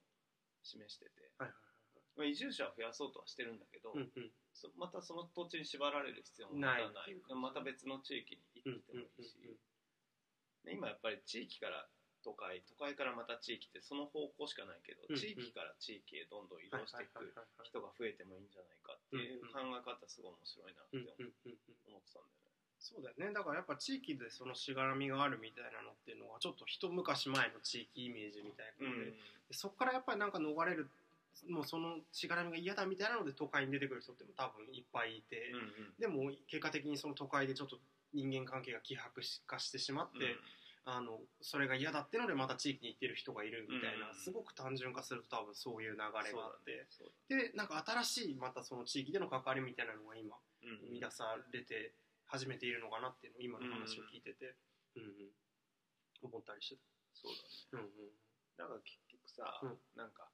[0.64, 1.46] 示してて、ま
[2.24, 4.32] あ、移住者を増やそうとはしてるんだけど、はいうんうん。
[4.54, 6.82] そまたその土地に縛られる必要もない。
[6.94, 9.38] ないまた別の地域に行ってもいいし、
[10.66, 11.88] で今やっぱり地域から
[12.28, 15.22] 都会都会からまた地域ってその方向しかないけど、うんうん。
[15.22, 17.32] 地域から地域へどんどん移動していく
[17.64, 21.32] 人が増えてもいいんじゃないかっていう考え方すごい面白いなってうん
[21.88, 22.52] 思ってたんだよね。
[22.84, 23.32] そうだよね。
[23.32, 29.16] だからやっぱ地域でそのしがらみがあるみたいなのっていうのはちょっと一昔前の地域イメージみたいなので,、
[29.48, 30.90] でそこからやっぱりなんか逃れる
[31.48, 35.94] もうそのしがらみが嫌だみたいなので都会に出てくる人っても多分いっぱいいて、うんうん。
[36.00, 37.78] でも結果的にその都会でちょっと
[38.14, 40.38] 人間関係が希薄化してしまって、
[40.88, 46.88] あのそれが嫌だってのでまた地域に行ってる人がいるみたいな、うんすごく単純化すると多分そういう流れがあって、
[47.28, 51.92] ねでなんか新しいまたその地域での関わりみたいなのが今生み出されて
[52.26, 54.56] 始めているのかなっていうのを今の話を聞いてて、
[54.96, 55.36] うんうん。
[56.24, 56.82] 思ったりして
[57.14, 57.36] そう
[57.72, 57.78] た。
[57.78, 58.16] うんうん。
[58.56, 59.80] だねだから結局さ、うん。
[59.96, 60.32] なんか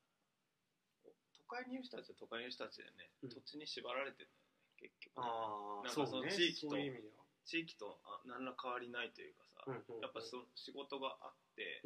[1.34, 3.30] 都会にいる人たちは都会にいる人たちでね、うん。
[3.30, 7.24] 土地に縛られてるんだよね結局ああなんかその地域とそういう意味では。
[7.46, 11.82] 地域とあ何ら変わりないというかさ、やっぱその仕事があって、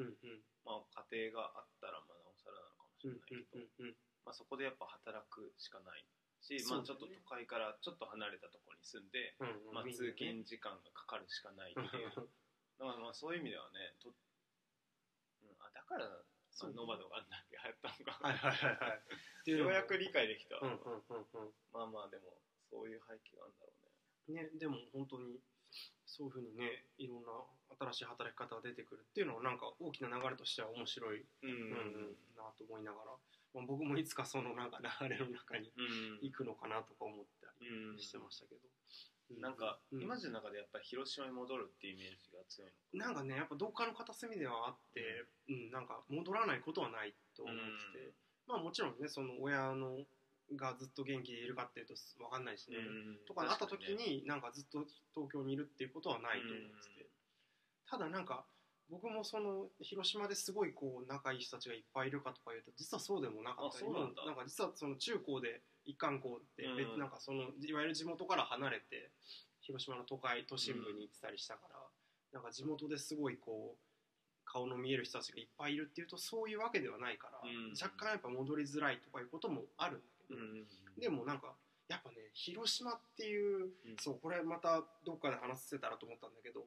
[0.65, 3.93] まあ、家庭があったらまあなおさらなのかもしうんれないけど、
[4.25, 6.05] まあ、そこでやっぱ働くしかない
[6.41, 9.35] し、まあ、ちょっと都会からちょっと離れたところに住んで、
[9.73, 12.13] まあ、通勤時間がかかるしかないっていう。
[12.77, 20.59] だからまあそういう意味ではねと、うん、あだから、まあ、ノマドがあんだけ流行ったのか、はいようやく理解できた。
[20.59, 22.35] まあまあでも
[22.69, 23.71] そういう背景があるんだろ
[24.27, 24.43] うね。
[24.43, 25.39] ね、でも本当に
[26.05, 27.29] そういうふうにねいろんな
[27.93, 31.49] 新しい働き方が出てくるっていうのはなんか大きな流れとしては面白い、うん。
[31.49, 31.57] うん。
[32.09, 33.11] うんなと思いながら、
[33.53, 38.61] まあ、僕もいつかそのなんか流れの中にうん行くのかなとか思ったうんりしてましたけど、
[39.37, 40.01] うなんか、うん。
[40.01, 43.11] イマジンの中でやっぱり広島に戻るっていうイメージが強いのな。
[43.11, 47.55] んかねやっぱどっかの片隅ではあって、うん、なんか戻らないことはないと思っ
[47.93, 48.13] てて、
[48.47, 50.05] まあもちろんねその親の
[50.55, 53.17] がずっと元気でいるかっていうと分かんないしね、うん。
[53.27, 57.09] とかあった時になんかずっと東京にいるっていうことはないと思ってて、
[57.89, 58.45] ただなんか
[58.89, 63.79] 僕もその広島ですごいこう仲いい人たちがいっぱいいるかとかいうと実はそうでもなかった。
[63.79, 64.21] りあそうなんだ。
[64.21, 66.77] もうなんか実はその中高で一貫校ってうん。
[66.77, 69.11] 別なんかそのいわゆる地元から離れて
[69.59, 71.75] 広島の都会都心部に行ってたりしたから、
[72.31, 73.77] なんか地元ですごいこう
[74.45, 77.71] 顔の見える人たちがいっぱいいるっていうとそういうわけではないから、うん。
[77.71, 79.97] 若干やっぱ戻りづらいとかいうこともある。
[79.97, 79.99] ん
[80.99, 81.55] でもなんか
[81.87, 83.95] やっぱね広島っていう、うん。
[83.99, 86.63] そうこれまたどっかで話せたらと思ったんだけど、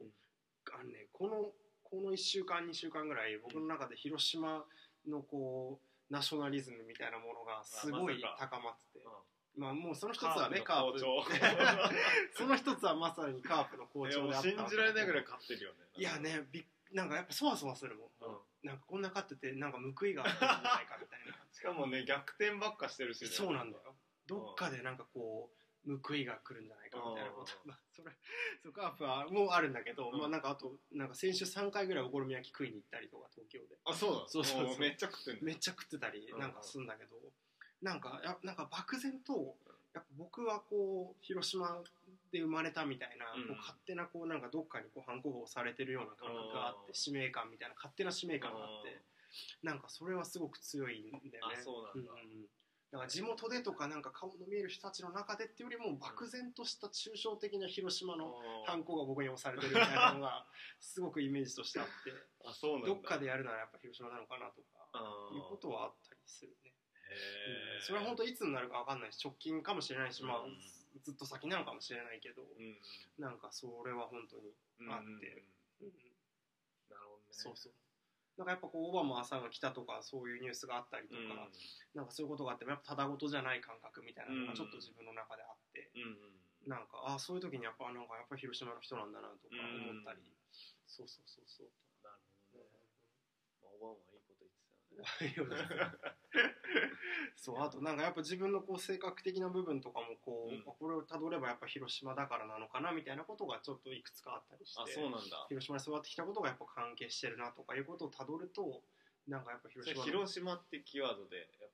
[0.73, 1.51] あのねこの
[1.83, 4.65] この1週間2週間ぐらい僕の中で広島
[5.07, 9.61] のこうナショナリズムみたいなものがすごい高まってて、うん。
[9.61, 10.99] まあもうその一つはねカープ
[12.33, 15.77] その一つはまさにカープの好調であった信じられないぐらい勝ってるよね。
[15.97, 21.37] いやねびっなんかやっぱそわそわするもん、うんなんかこんな勝っててなんか報いがあるんじゃないかみたいな。
[21.51, 23.27] しかもね逆転ばっかしてるしね。
[23.29, 23.95] そうなんだよ。
[24.27, 25.51] どっかでなんかこ
[25.85, 28.11] う報いが来るんじゃないかみたいなことあそれ
[28.61, 33.77] そうカープはもうあるんだけど、うんまあなんかあとなんか先週3回ぐらいお好み焼き食いに行ったりとか東京で。
[33.85, 34.73] あそうなのそうそうそう。
[34.73, 37.17] もめっちゃ食ってんのめっちゃ食ってたりうんなんかするんだけど、
[37.81, 39.57] なんかやなんか漠然と
[39.93, 41.81] やっぱ僕はこう広島
[42.31, 49.01] で生まれたみたいな、うんこう勝手なこうなんかどっかにこう反抗法されてるような感覚があってうん使命感みたいな勝手な使命感があって。
[49.63, 51.55] なんかそれはすごく強いんだよね。
[51.57, 52.11] あそうなんだ。
[52.91, 58.35] から地元でとかなんか顔の見える人たちの中でっていうよりも漠然とした抽象的な広島の
[58.67, 60.45] 反抗が僕に押されてるみたいなのが
[60.81, 62.11] すごくイメージとしてあって。
[62.43, 62.87] あそうなんだ。
[62.89, 66.75] どっかでやるならやっぱ広島なのかなとかいうことはあったりするね、
[67.09, 67.81] へー。
[67.81, 70.59] それは本当いつになるか分かんないし直近かもしれないし、まあうん
[70.99, 72.75] ずっと先なのかもしれないけど、うん
[73.17, 74.51] なんかそれは本当に、
[74.81, 75.45] うんあって
[75.79, 75.93] うんうん。
[76.89, 77.31] なるほどね。
[77.31, 77.73] そうそう。
[78.37, 81.47] なんかやっぱこうオバマさんが来たとかそういうニュースがあったりとか、
[81.93, 90.37] なんかそういうことがあってもやっぱただごとじゃない感覚みたいなのがちょっと自分の中であって、うんうんなんかあそういう時にやっぱなんかやっぱ広島の人なんだなとか思ったり、うん
[90.85, 91.67] そうそうそうそう。
[92.05, 92.21] なる
[92.53, 92.85] ほどね。
[93.63, 94.20] まあオバマ
[97.35, 100.63] そうあとなんかやっぱ自分のこう性格的な部分とかもこう、うん。
[100.63, 105.45] これをたどればやっぱ広島だからなのかなみたいなことがちょっといくつかあったりしてあそうなんだ。
[105.49, 108.83] 広島に育ってきたことがやっぱ関係してるなとかいうことをたどると
[109.27, 111.71] なんかやっぱそ広島広島ってキーワードでやっ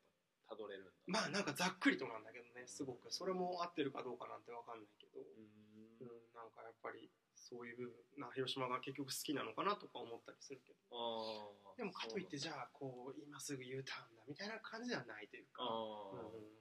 [0.48, 0.92] ぱたどれるんだ。
[1.06, 3.12] まあなんかざっくりとなんだけどねすごく。
[3.12, 7.12] それも合ってるかどうかなんてわかんないけど、ううんん、なんかやっぱり
[7.48, 11.56] そういう部分な広島が結局好きなのかなとか思ったりするけど。
[11.78, 16.44] でもかといってじゃあこう今すぐ U ターンだみたいな感じではないというか、なんだうん。
[16.44, 16.60] あ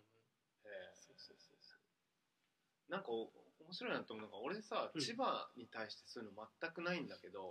[0.62, 0.94] ーへー。
[0.94, 2.92] そうそうそうそう。
[2.92, 3.33] なんかお
[3.66, 5.01] 面白いなと思うのが俺さ、うん。
[5.01, 7.49] 千葉に対してそういうの全くないんだけど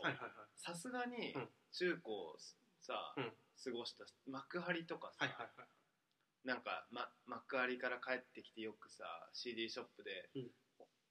[0.56, 1.50] さすがにうん。
[1.74, 2.38] 中高
[2.80, 3.34] さ、うん。
[3.60, 5.68] 過ごした幕張とかさ、はいはいはい。
[6.48, 10.52] なんか、ま、幕張から帰ってきてよくさ CD ショップで、うん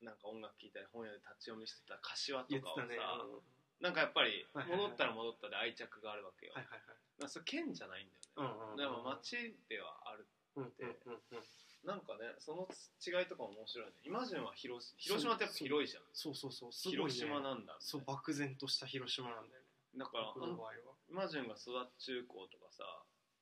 [0.04, 3.84] なんか音楽聴いたり本屋で立ち読みしてた柏とかをさ、ね、うん。
[3.84, 7.28] なんかやっぱり戻ったら戻ったで愛着があるわけよ、はいはいはい。
[7.28, 10.62] それ県じゃないんだよね、うんうんうんでも街ではあるう。
[10.62, 11.44] んうんうんうん。
[11.84, 12.64] なんかねその
[13.04, 13.92] 違いとかも面白いね。
[14.04, 16.02] イマジンは広広島ってやっぱ広いじゃん。
[16.12, 16.72] そうそうそう。
[16.72, 19.68] すごい、ね、広島なんだそう漠然とした広島なんだよね。
[19.96, 20.96] だから僕の場合は。
[21.08, 22.82] イマジンが育つ中高とかさ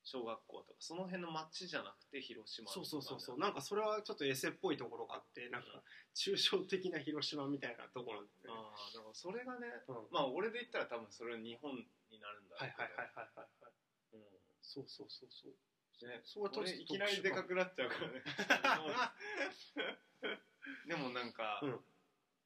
[0.05, 3.39] 小学校とかその辺の町じゃなくて広島そうそうそうそう。
[3.39, 5.83] ななんかそれはちょっとエセっぽいところがあってなんか
[6.15, 10.11] 抽象的な広島みたいなところなんだよねああだからそれがねうん。
[10.11, 11.71] まあ俺で言ったら多分それ日本
[12.11, 13.73] になるんだはいはいはいい、はいはいはい。
[14.15, 14.23] うん。
[14.63, 15.55] そうそうそうそう。
[16.03, 18.27] ね、それはちょっと俺いきなりでかくなっちゃうからね。
[20.89, 21.79] でもなんか、うん。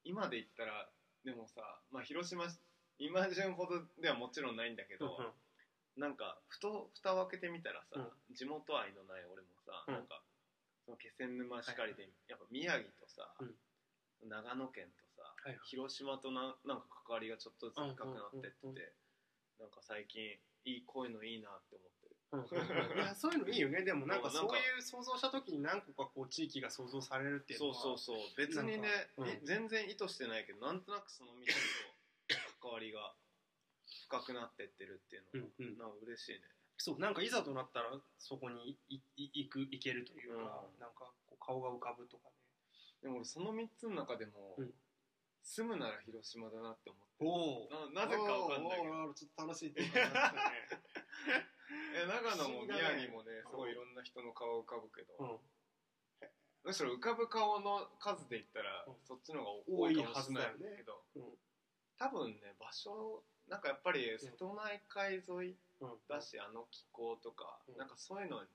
[0.04, 0.90] 今で言ったら
[1.24, 2.44] でもさ、まあ、広島
[2.98, 5.32] イマジンほどではもちろんないんだけど、うんうん
[5.96, 7.96] なんかふと蓋を開けてみたらさ、
[8.30, 9.94] 地元愛のない俺もさ、うん。
[9.94, 10.20] なんか
[10.84, 14.28] その気仙沼しかりで、やっぱ宮城とさ、うん。
[14.28, 15.58] 長野県とさ、はいはい。
[15.64, 18.92] 広島とななんか関わりがちょっとずつ深くなってってて、うんうんうん
[19.56, 20.36] なんか最近
[20.68, 22.16] いいこういうのいいなって思ってる。
[22.32, 22.40] うん。
[22.44, 23.80] うんうんいやそういうのいいよね。
[23.88, 28.36] でもなんかそうなんかそういう想像した時に何個かこう地域が想像されるっていうのはそうそうそう。
[28.36, 29.40] 別にね、なんかうん。
[29.40, 33.14] い全然意図してないけどなんとなくその道と関わりが
[34.06, 35.78] 深くなってってるっていうのは、うんうん。
[35.78, 36.46] なんか嬉しいね。
[36.78, 39.00] そうなんかいざとなったらそこに行
[39.48, 40.80] く行けるというか、うん。
[40.80, 42.34] なんかこう顔が浮かぶとかね。
[43.02, 44.70] でも俺その3つの中でも、うん。
[45.42, 49.14] 住むなら広島だなって思っておおななぜかわかんないけど。
[49.14, 50.40] ちょっと楽しいって言ってましたね。
[51.94, 55.38] え長野も宮城もねすごいいろんな人の顔浮かぶけど、うん。
[56.64, 58.94] むしろ浮かぶ顔の数で言ったら、うん。
[59.06, 60.76] そっちの方が多いかもしれない多いはずだよね。
[60.78, 61.38] けど、うん
[61.98, 65.98] 多分ね場所なんかやっぱり瀬戸内海沿いうん。
[66.08, 67.76] だし、あの気候とか、うん。
[67.76, 68.48] なんかそういうのが好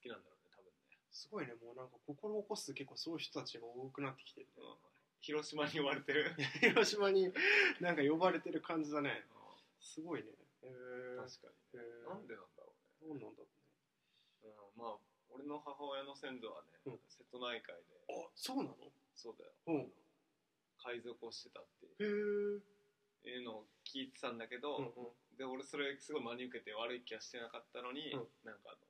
[0.00, 4.62] きなんだろうね多分ね、すごいねもうなんか心を起こす結構そういう人たちが多くなってきてるね。
[4.62, 4.76] うん、
[5.20, 6.32] 広島に呼ばれてる。
[6.60, 7.32] 広島に
[7.80, 9.26] なんか呼ばれてる感じだね。
[9.80, 10.28] すごいね。
[10.62, 12.08] へえ確かに、へー。
[12.08, 13.20] なんでなんだろうね。
[13.20, 13.46] どうなんだろ
[14.44, 14.96] うん、まあ
[15.30, 16.98] 俺の母親の先祖はね、うん。
[17.10, 17.98] 瀬戸内海で。
[18.08, 18.74] うねあそうなの？
[19.14, 19.92] そうだよ、うん。
[20.78, 22.62] 海賊をしてたってへえうん
[23.30, 24.92] いうのを聞いてたんだけど、うん
[25.38, 28.26] で俺それすごい真に受けて悪い気はしてなかったのに、うん。
[28.42, 28.82] なんかあの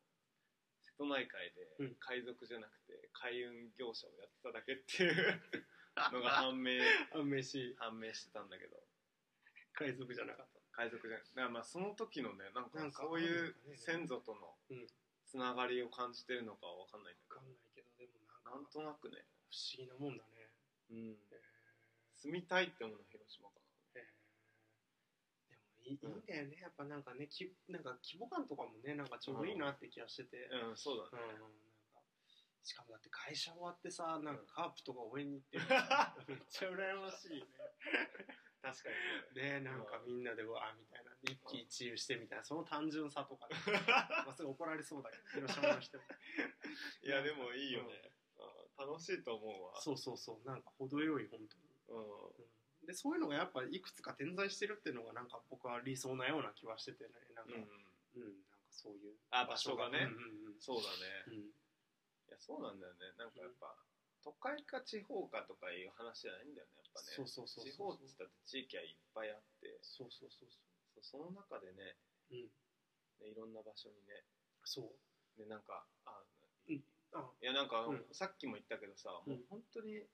[0.81, 1.93] 瀬戸内海うん。
[1.93, 5.13] で海賊じゃなくて海運業者をやってただけっていう
[6.11, 6.81] のが判明
[7.13, 7.77] 判明し。
[7.77, 8.81] 判明してたんだけど。
[9.77, 14.87] 海賊じゃなかった海賊じゃなくてだからまあその時のねなんかなんかそういう先祖とのうん。
[15.29, 18.41] つながりを感じてるのかわかんないんだけ分かんないけどでもなんか。
[18.49, 20.51] どなんとなくね、不思議なもんだね。
[20.89, 21.43] うん、へ
[22.17, 23.68] 住みたいって思うのは広島かえへえでも
[25.89, 26.59] いいんだよね。
[26.61, 30.49] やっぱなんかねきなんか規模感とかもねなんかちょうどいいなって気がしてて。
[30.53, 31.69] なうんそうだね、うん
[32.69, 35.57] しかもだって会社終わってさなんかカープとか応援に行って
[36.29, 37.47] めっちゃ羨ましいね。
[38.61, 38.91] 確か
[39.33, 39.61] にね。
[39.61, 41.17] ねなんかみんなでうわーみたいな。
[41.23, 42.45] 一喜一憂してみたいな。
[42.45, 43.55] その単純さとかね。
[44.27, 46.05] まあそれ怒られそうだけど広島の人も。
[47.03, 48.13] いやでもいいよね、
[48.77, 49.81] あ楽しいと思うわ。
[49.81, 50.47] そうそうそう。
[50.47, 51.65] なんか程よい本当に。
[51.89, 52.27] うん。
[52.27, 52.58] うん
[52.89, 57.13] でそういうのがやっぱいくつか点在してるっていうのがなんか僕は理想なような気はしててね。
[57.37, 60.09] なんか、ううんん、なんかそういうあ場所がね。
[60.09, 61.33] うんうんそうだね、うん。
[61.35, 63.13] うんいやそうなんだよね。
[63.21, 63.77] なんかやっぱ、
[64.25, 67.13] 都会か地方かとかいう話じゃないんだよねやっぱね。
[67.13, 69.79] そうそうそうそう地方って言ったって地域はいっぱいあって。
[69.85, 70.57] そうそうそうそ
[71.05, 71.29] そう。
[71.29, 71.97] その中でね
[72.33, 72.51] ううん。
[73.21, 74.25] ねいろんな場所にね。
[74.65, 75.41] そう。
[75.41, 76.25] ねなんかあ
[76.69, 76.81] うん。
[77.13, 77.33] あ。
[77.41, 78.05] いやなんか、うん。
[78.13, 79.33] さっきも言ったけどさ、うん。
[79.33, 80.09] もう本当に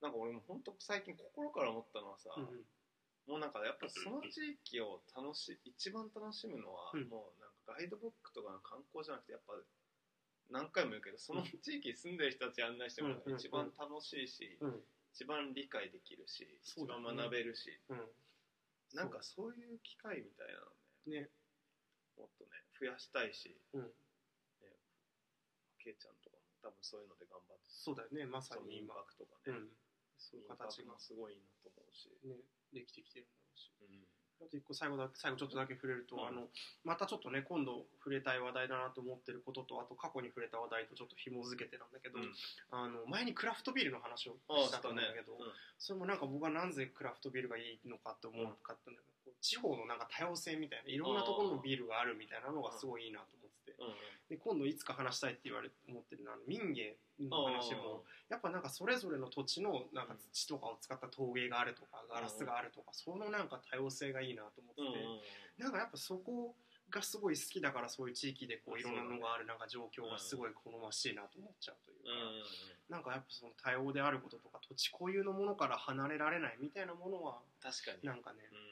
[0.00, 2.66] なんか俺も本当最近心から思ったのはさ、うんうん。
[3.26, 7.08] もうなんかやっぱその地域を楽し一番楽しむのは、うん。
[7.08, 9.54] もうなんかガイドブックとかの観光じゃなくてやっぱ
[10.50, 14.80] 何回も言うけどその地域に住んでる人たち案内してもらうのが一番楽しいし、うん。
[15.12, 17.74] 一番理解できるし、一番学べるし。
[17.90, 18.00] うん。
[18.94, 20.72] なんかそういう機会みたいなの
[21.12, 21.28] ねね
[22.16, 23.82] もっとね増やしたいし、うん。
[23.82, 23.88] ね、
[25.82, 28.94] ケイちゃんとかも多分そういうので頑張ってそうだよねまさに今。
[28.94, 29.68] 泊とかね、うん
[30.18, 30.98] そういう形が。
[30.98, 32.36] すごいいいなと思うし、ね。
[32.74, 33.70] できてきてるんだろうし。
[33.80, 34.46] うん。
[34.46, 36.26] あと一個最後だ最後ちょっとだけ触れると、うん。
[36.26, 36.46] あの
[36.84, 42.34] またちょっとね今度触れたい話題だなと思ってることとあと過去に触れた話題とちょっと紐づけてなんだけど、うん。
[42.70, 45.34] あの前にクラフトビールの話をしたと思うんだけど、
[45.78, 53.37] それもなんか僕はなぜクラフトビールがいいのかと思うかったんだけど、こう地方のなんか多様性みたいないろんなところのビールがあるみたいなのがすごいいいなと
[54.28, 64.98] で今度いつか話したいって言われ思ってるのは民芸の話もやっぱなんかそれぞれの土地のなんか土とかを使った陶芸があるとかガラスがあるとかそのなんか多様性がいいなと思って
[65.58, 66.54] て、なんかやっぱそこ
[66.90, 72.10] がすごい好きだからそういう地域でこういろんなのがあるなんか状況がすごい好ましいなと思っちゃうというか、
[72.88, 78.06] うなんかやっぱその多様であることとか土地固有のものから離れられないみたいなものは確かに。
[78.06, 78.68] なんかねうん。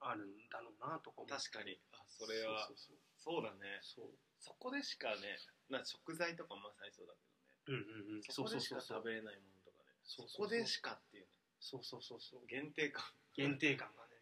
[0.00, 1.32] あるんだろうなとか思って。
[1.36, 1.76] 確かに。
[1.92, 3.03] あそれはそうそうそう
[3.42, 3.80] だね。
[3.80, 4.12] そう。
[4.40, 7.56] そこでしかねな食材とかまさにそうだけどね。
[7.64, 8.22] そううんうんうん。
[8.22, 9.96] そこでしかそうそうそう食べれないものとかね。
[10.04, 10.48] そうそうそう。
[10.48, 11.30] そこでしかっていうね。
[11.60, 12.46] そうそうそうそう。
[12.46, 13.04] 限定感。
[13.32, 14.20] 限定感がね。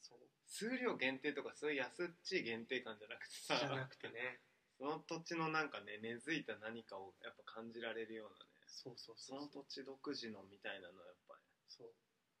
[0.00, 3.58] そう数量限定とかそういう安っちい限定感じゃなくてさ。
[3.58, 4.40] じゃなくてね。
[4.78, 8.50] その土地のなんかね根付いた何かをやっぱ感じられるようなね。
[8.68, 9.40] そうそうそそう。
[9.40, 11.34] の土地独自のみたいなのはやっぱ
[11.68, 11.88] そう。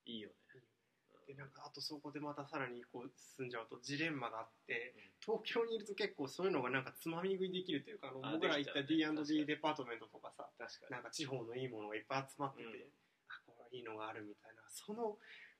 [0.04, 0.36] りいいよね
[1.26, 5.10] でなんかあとそこでまたさらにこう進んじゃうとジレンマがあってうん。
[5.18, 9.46] 東京にいると結構そういうのがなんかつまみ食いできるというかあのあ僕ら行った D&D に。
[9.46, 10.92] デパートメントとかさ確かに。
[10.92, 12.72] なんか地方のいいものがいっぱい集まってて、うん。
[13.26, 15.18] あこれいいのがあるみたいなその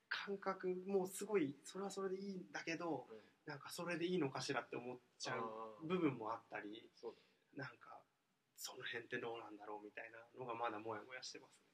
[0.09, 3.19] 感覚もうすごいそれはそれでいいんだけどうん。
[3.47, 6.91] なんかそれでいいのかしらって思っちゃう部分もあったり
[7.55, 8.03] なんか
[8.57, 11.67] その辺ってどうなんだろうみたいなのがまだモヤモヤしてますね。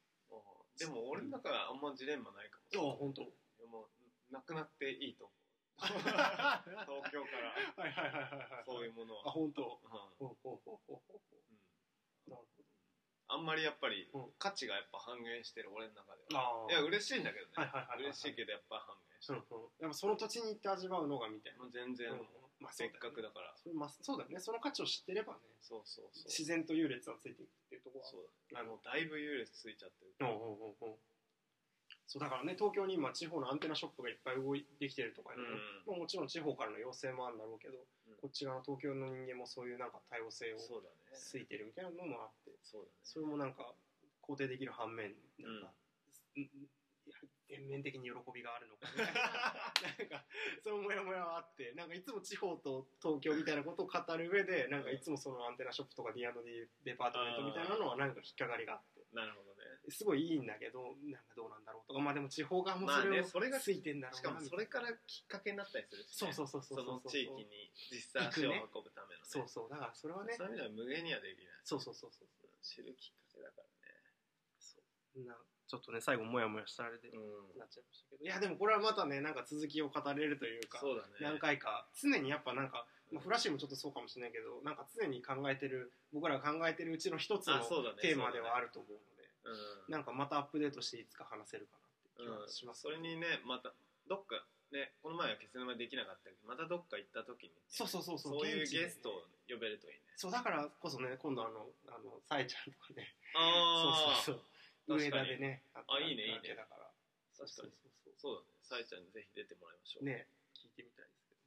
[0.78, 2.90] でも俺の中はあんまジレンマないかもしれない。
[2.92, 3.22] あ本当
[3.62, 5.30] いやもうなくなっていいと。
[5.78, 7.54] 思うは東京から。
[7.86, 8.64] いはいはいはいはい。
[8.66, 9.78] そういうものあは、本当。
[9.82, 9.90] うん。
[10.18, 11.22] ほうほうほうほうほう。
[11.30, 11.38] ほ
[12.26, 12.34] うん。
[12.34, 12.42] うなる
[13.28, 14.32] あんまりやっぱりうん。
[14.38, 16.66] 価値がやっぱ半減してる俺の中でほどは。
[16.66, 19.70] あいや嬉しいんだけどね、はいはいはいはい嬉しいけどやっぱ半減してる、うんうん。
[19.78, 22.26] やっぱその土地に行って味わうのがみたいな、全然、うん。
[22.60, 23.54] まあせっかくだから。
[23.72, 24.40] まあそうだよね。
[24.40, 25.40] その価値を知ってればね。
[25.62, 26.24] そうそうそう。
[26.26, 28.10] 自然と優劣はついていくっていうところは。
[28.10, 28.62] そうだ。
[28.62, 30.14] ねもうだいぶ優劣ついちゃってる。
[30.20, 30.96] うんうんうんうん
[32.12, 35.40] そうだからね東京に今地方のアンテナショップがいっぱい動いてきてるとかね、
[35.88, 35.96] うん。
[35.96, 38.20] まあ、もちろん地方からの要請もあるんだろうけど、うん。
[38.20, 40.60] こっち側の東京の人間もそういうなんか多様性を
[41.16, 43.00] ついてるみたいなのもあってそうだね。
[43.00, 43.72] それもなんか
[44.20, 45.72] 肯定できる反面なんか、
[47.48, 49.24] 全面的に喜びがあるのかみたいな。
[49.96, 50.28] なんか
[50.60, 59.00] そのモヤモヤはあってなんかいつも地方と東京みたいなことを語る上でなんかいつもそのアンテナショップとか D&D デパートメントみたいなのはなんか引っかかりがあって。
[59.12, 59.51] なるほどね
[59.88, 69.26] すごいいいんだけどなんかどうなんだろうとかまあでも地方側もまあそれをねそれがついてんだろうなしかもそれからきっかけになったりするし、ね、そうそうそうそうその地域に実際足を運ぶためのね。
[69.26, 69.70] そうそう。
[69.70, 70.34] だからそれはね。
[70.36, 71.60] そういう意味では無限にはできない。
[71.64, 72.28] そうそうそうそう。
[72.62, 77.58] 知るきっかけだからなちょっとね最後モヤモヤしたあれでねうん。
[77.58, 78.24] なっちゃいましたけど。
[78.24, 81.18] いやでもこれはまたねなんか続きを語れるというかそうだね。
[81.20, 87.58] 何回か常にやっぱなんか、まあ、フラッシュもちょっとそうかもしれないけどなんか常に考えてる僕らが考えてるうちの一つの
[88.00, 89.11] テーマではあると思うの
[89.88, 93.72] なんかまたアップデートしていつか話せるかなって気はします、それにねまた
[94.08, 100.02] どっかねこの前は決戦までできなかったけどまたどっか行った時にね、そうそうそうそうそういうゲストを呼べるといいね。
[100.16, 103.10] そうだからこそね今度あのあのさえちゃんとかね。
[103.34, 104.44] ああそうそう
[104.86, 104.98] そう。
[104.98, 106.54] 上田でねあいいねいいね。
[106.54, 106.86] だから。
[107.38, 107.74] 確かに。
[108.16, 108.44] そうそうそうそう。
[108.44, 108.62] だね。
[108.62, 110.04] さえちゃんにぜひ出てもらいましょう。
[110.04, 111.40] ね聞いてみたいですけど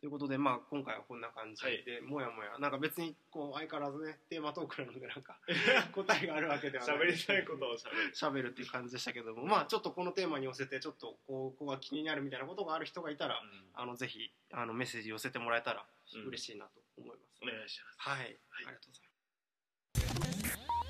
[0.00, 2.58] ということでまあ今回はこんな感じで、もやもや。
[2.58, 5.36] なんか別にこう相変わらずねテーマトークなのでなんか
[5.92, 6.96] 答えがあるわけではない。
[6.96, 8.12] 喋りたいことを喋る。
[8.14, 9.44] 喋るっていう感じでしたけども。
[9.44, 13.42] まあちょっとこのテーマに寄せてちょっとこうここが気になるみたいなことがある人がいたら、
[13.74, 16.28] あのぜひあのメッセージ寄せてもらえたらうん。
[16.28, 17.98] 嬉しいなと思います、お願いします。
[18.00, 18.38] はい、はい。
[18.56, 19.06] ありがとうござい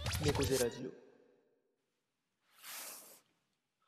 [0.04, 0.24] ます。
[0.24, 1.09] 猫背ラジオ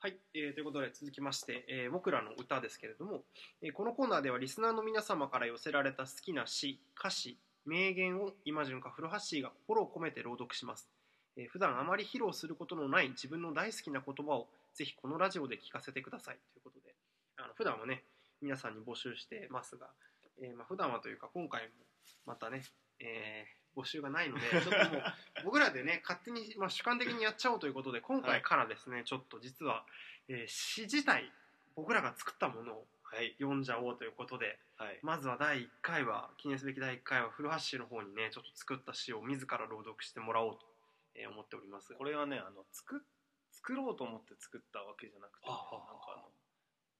[0.03, 3.23] はい、えーということで続きまして、えー僕らの歌ですけれども、
[3.63, 10.89] えーこのコーナーではリスナーの皆様から寄せられた好きな詩歌詞名言を今順か古橋が心を込めて朗読します、
[11.37, 16.37] えー普段あまり披露することのない自分の大好きな言葉をぜひこのラジオで聞かせてください。
[16.53, 16.97] ということで
[17.37, 18.03] あの普段はね
[18.41, 19.87] 皆さんに募集してますが、
[20.43, 21.69] えーまあ、普段はというか今回も
[22.27, 22.65] またね、
[22.99, 25.05] えー募集がないのでちょっともう
[25.45, 29.87] 僕らでね勝手に、まあ、主観的にやっちゃおうということで今回からですね、ちょっと実は、
[30.29, 31.33] えー詩自体
[31.75, 33.35] 僕らが作ったものをはい。
[33.39, 34.99] 読んじゃおうということではい。
[35.03, 40.67] まずは第1回は記念すべき第1回は古橋氏の方にねちょっと作った詩を自ら朗読してもらおうと、
[41.15, 41.95] えー思っております。
[41.95, 43.05] これはねあの作
[43.51, 45.69] 作ろうと思って作ったわけじゃなくて、ね、なんか
[46.09, 46.17] あ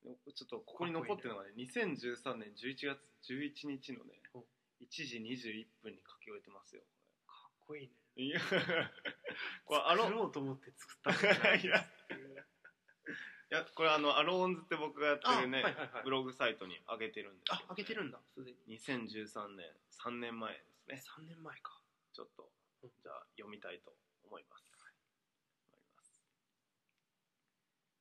[0.05, 2.99] のちょっとここに残ってるのがね2013年11月
[3.29, 4.43] 11日のねうん
[4.83, 6.83] 1時21分に書き終えてますよ。
[7.27, 7.95] かっこいいね。
[8.17, 8.41] いや。
[9.65, 11.79] これアロ作ろうと思って作ったんじゃないいや。
[11.79, 16.05] いやこれあのアローンズって僕がやってるね、あはいはいはい。
[16.05, 18.79] ブログサイトに上げてるんですあけど開けてるんだすでに。
[18.79, 21.03] 2013年3年前ですね。
[21.19, 21.81] 3年前か。
[22.13, 22.51] ちょっと
[22.83, 22.91] うん。
[23.03, 23.95] じゃあ読みたいと。
[24.25, 24.65] 思います。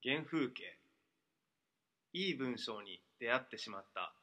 [0.04, 0.80] 原風景。
[2.14, 4.16] いい文章に出会ってしまった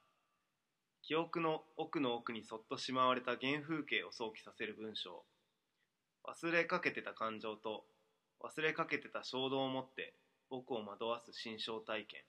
[1.09, 5.25] 記憶の奥の奥にそっとしまわれた原風景を想起させる文章。
[6.23, 7.85] 忘れかけてた感情と
[8.45, 10.13] 忘れかけてた衝動を持って
[10.51, 12.21] 僕を惑わす心象体験。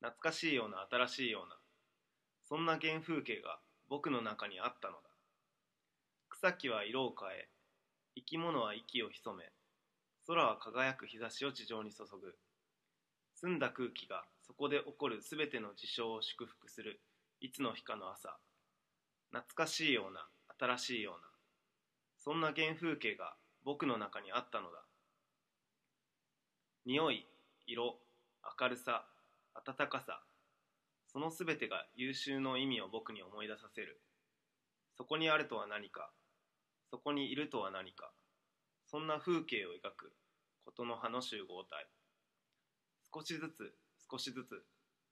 [0.00, 1.54] 懐かしいような新しいような
[2.48, 5.00] そんな原風景が僕の中にあったのだ。
[6.30, 7.48] 草木は色を変え
[8.16, 9.44] 生き物は息を潜め
[10.26, 12.34] 空は輝く日差しを地上に注ぐ。
[13.36, 17.00] 澄んだ空気がそこで起こるすべての事象を祝福する。
[17.42, 18.36] いつの日かの朝
[19.32, 20.28] 懐かしいような
[20.58, 21.28] 新しいような
[22.18, 23.34] そんな原風景が
[23.64, 24.82] 僕の中にあったのだ。
[26.84, 27.26] 匂い
[27.66, 27.96] 色
[28.60, 29.06] 明るさ
[29.54, 30.20] 温かさ
[31.10, 34.02] そのすべてが優秀の意味を僕に思い出させる。
[34.98, 36.10] そこにあるとは何か
[36.90, 38.10] そこにいるとは何か
[38.86, 40.12] そんな風景を描く
[40.66, 41.86] ことの葉の集合体。
[43.14, 43.74] 少しずつ
[44.10, 44.62] 少しずつ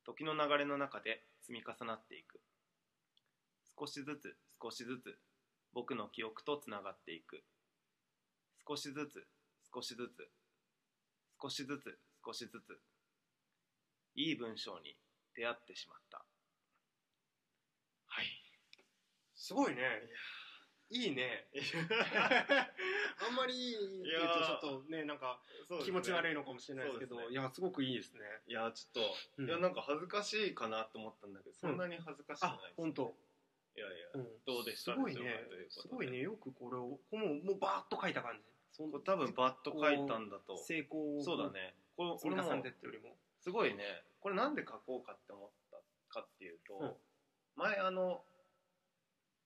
[0.08, 2.40] 時の流れの中で積み重なっていく。
[3.78, 5.18] 少しずつ少しずつ
[5.74, 7.44] 僕の記憶とつながっていく。
[8.66, 9.28] 少しずつ
[9.70, 10.30] 少しずつ
[11.42, 12.80] 少しずつ少しずつ
[14.14, 14.96] いい文章に
[15.36, 16.24] 出会ってしまった。
[18.06, 18.26] はい。
[19.36, 19.82] すごいね
[20.90, 21.46] いいね。
[23.20, 25.38] あんまりいいって言うとちょっとねなんか
[25.84, 27.16] 気持ち悪いのかもしれないですけど。
[27.16, 27.40] そうですね。
[27.40, 28.20] いやすごくいいですね。
[28.46, 29.04] いやちょっ
[29.36, 29.48] と、うん。
[29.48, 33.14] いやなんか恥ずかしいかなと思ったんだけど、そんなに恥ずかしくないあです、本当。
[33.76, 34.28] いやいや、うん。
[34.46, 34.94] どうでした？
[34.94, 35.44] すごいね。
[35.68, 36.18] すごいね。
[36.18, 38.42] よくこれをこうもうもうバーッと書いた感じ。
[38.72, 40.56] そ多分バッと書いたんだと。
[40.56, 41.22] 成功を。
[41.22, 41.74] そうだね。
[41.96, 43.16] これ積み重ってよりも。
[43.40, 43.84] すごいね。
[44.20, 45.76] これなんで書こうかって思った
[46.08, 46.92] かっていうと、うん。
[47.56, 48.24] 前あの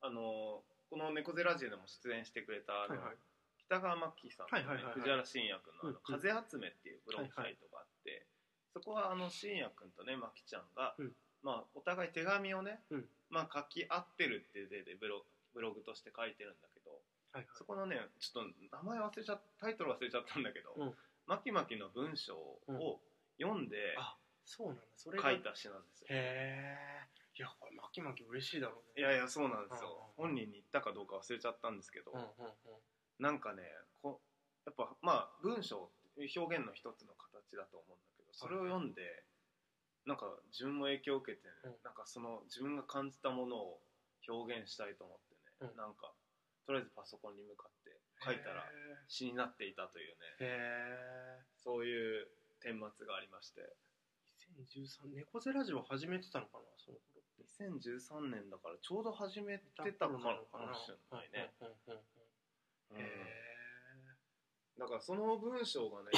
[0.02, 0.62] あの
[0.92, 3.16] この猫背ラジオでも出演してくれたあの、はいはい。
[3.64, 5.00] 北川真紀さんとね、はいはいはいはい。
[5.00, 8.28] 藤原信也君の風集めっていうブログサイトがあって、
[8.76, 11.16] そこはあの信也君とね真紀ちゃんが、うん。
[11.40, 13.08] まあ、お互い手紙をね、うん。
[13.32, 15.24] まあ、書き合ってるっていう例でブロ
[15.56, 16.92] ブログとして書いてるんだけど
[17.32, 20.94] はいそこのねちょっと名前忘れちゃっタイトル忘れちゃったんだけど、うん。
[21.24, 23.00] マキマキの文章を
[23.40, 24.12] 読んであ
[24.44, 24.82] そうなんだ。
[24.96, 26.06] それが書いた詩なんですよ。
[26.12, 29.00] へえいやこれ巻き巻き嬉しいだろうね。
[29.00, 32.80] いやいやそうなんですよ、うん本人に言ったかどうか忘れちゃったんですけど、うんうんうん。
[33.18, 33.64] なんかね
[34.02, 34.20] こ
[34.66, 39.24] やっぱまあ文章って表現の一つの形だと思うんだけどそれを読んで、
[40.04, 41.80] なんか自分も影響を受けて、ねうん。
[41.82, 43.80] なんかその自分が感じたものを
[44.28, 45.18] 表現したいと思っ
[45.58, 45.76] てね、うん。
[45.76, 46.12] なんか
[46.68, 48.68] とりあえずパソコンに向かって書いたら
[49.08, 52.28] 詩になっていたというねへえそういう
[52.62, 53.64] 顛末がありまして。
[54.52, 60.18] 2013猫背ラジオ始めてたのかなその頃2013年だからちょうど始めてたからかも
[60.74, 61.52] しれないね、
[62.90, 62.98] うん。
[64.78, 66.10] だからその文章がね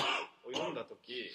[0.44, 1.30] を 読んだ時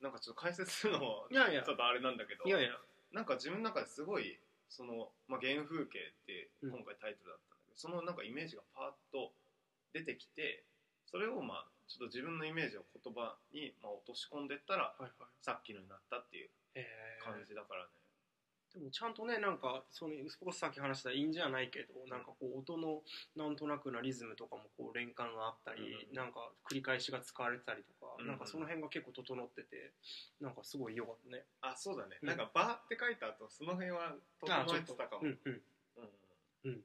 [0.00, 1.62] なんかちょっと解説するのもいやいや。
[1.62, 2.78] ちょっとあれなんだけどえいやいや。
[3.12, 4.38] なんか自分の中ですごい
[4.68, 6.70] その、まあ、原風景ってうん。
[6.72, 9.34] 今回タイトルだったんだけど、そのなんかイメージがパーッと
[9.92, 10.64] 出てきて
[11.06, 15.12] それをまあちょっと自分のイメージを言葉にまあ落とし込んでったらはいはい。
[15.40, 16.50] さっきのになったっていう
[17.22, 17.90] 感じだからね、
[18.74, 23.02] でもちゃんとねなんかその少しさっき話した韻じゃないけどなんかこう音の
[23.36, 26.16] なんとなくなリズムとかもこう連関があったり、うん。
[26.16, 28.26] なんか繰り返しが使われてたりとか、うん。
[28.26, 29.92] なんかその辺が結構整ってて
[30.40, 31.44] なんかすごい良かったね。
[31.60, 32.28] あそうだね、うん。
[32.28, 35.62] なんか「バー」って書いた後その辺は整えてたかも、うんうん。
[36.64, 36.72] うん。
[36.72, 36.82] い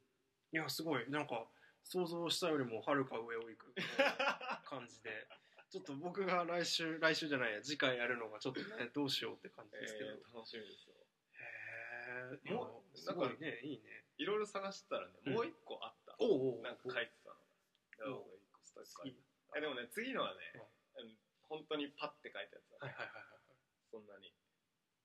[0.51, 1.09] やすごい。
[1.09, 1.47] なんか
[1.83, 3.73] 想像したよりもはるか上を行く
[4.67, 5.27] 感じで。
[5.69, 10.95] ちょっと僕が来週来週じゃないや次回やるのがちょっとねどうしようって感じですけど、えー楽しみですよ。
[10.95, 11.06] へ
[12.45, 14.03] えももうすごいねいいね。
[14.17, 15.33] いろいろ探してたらね、うん。
[15.33, 16.15] もう一個あった。
[16.19, 17.29] おうおうなんか書いてた
[18.05, 18.17] のが。
[18.17, 19.15] お僕一個ストック
[19.55, 20.37] あでもね次のはね、
[20.97, 21.17] うん。
[21.49, 23.25] 本当にパッて書いたやつだ、はいはいはいはい
[23.91, 24.33] そんなに。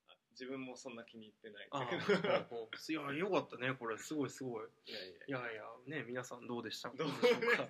[0.08, 1.68] あ自分もそんな気に入ってない。
[1.68, 1.96] け
[2.26, 2.68] ど。
[2.68, 3.98] いやよかったねこれ。
[3.98, 4.68] すごいすごい。
[4.86, 5.38] いやいや。
[5.38, 6.90] いやいやね皆さんどうでした？
[6.90, 7.68] かどうでしょうか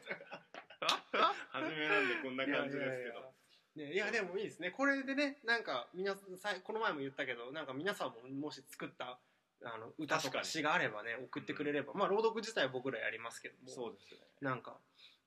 [1.53, 3.35] 初めなんでこんな感じですけど
[3.77, 4.71] ね、いやでもいいですね。
[4.71, 9.19] これでねなんか皆さこの前も言ったけどなんか皆さんももし作った
[9.65, 14.21] あの歌と確か詩があればね送ってくれれば、まあ朗読自体は僕らやりますけどもそうですね。
[14.43, 14.77] なんか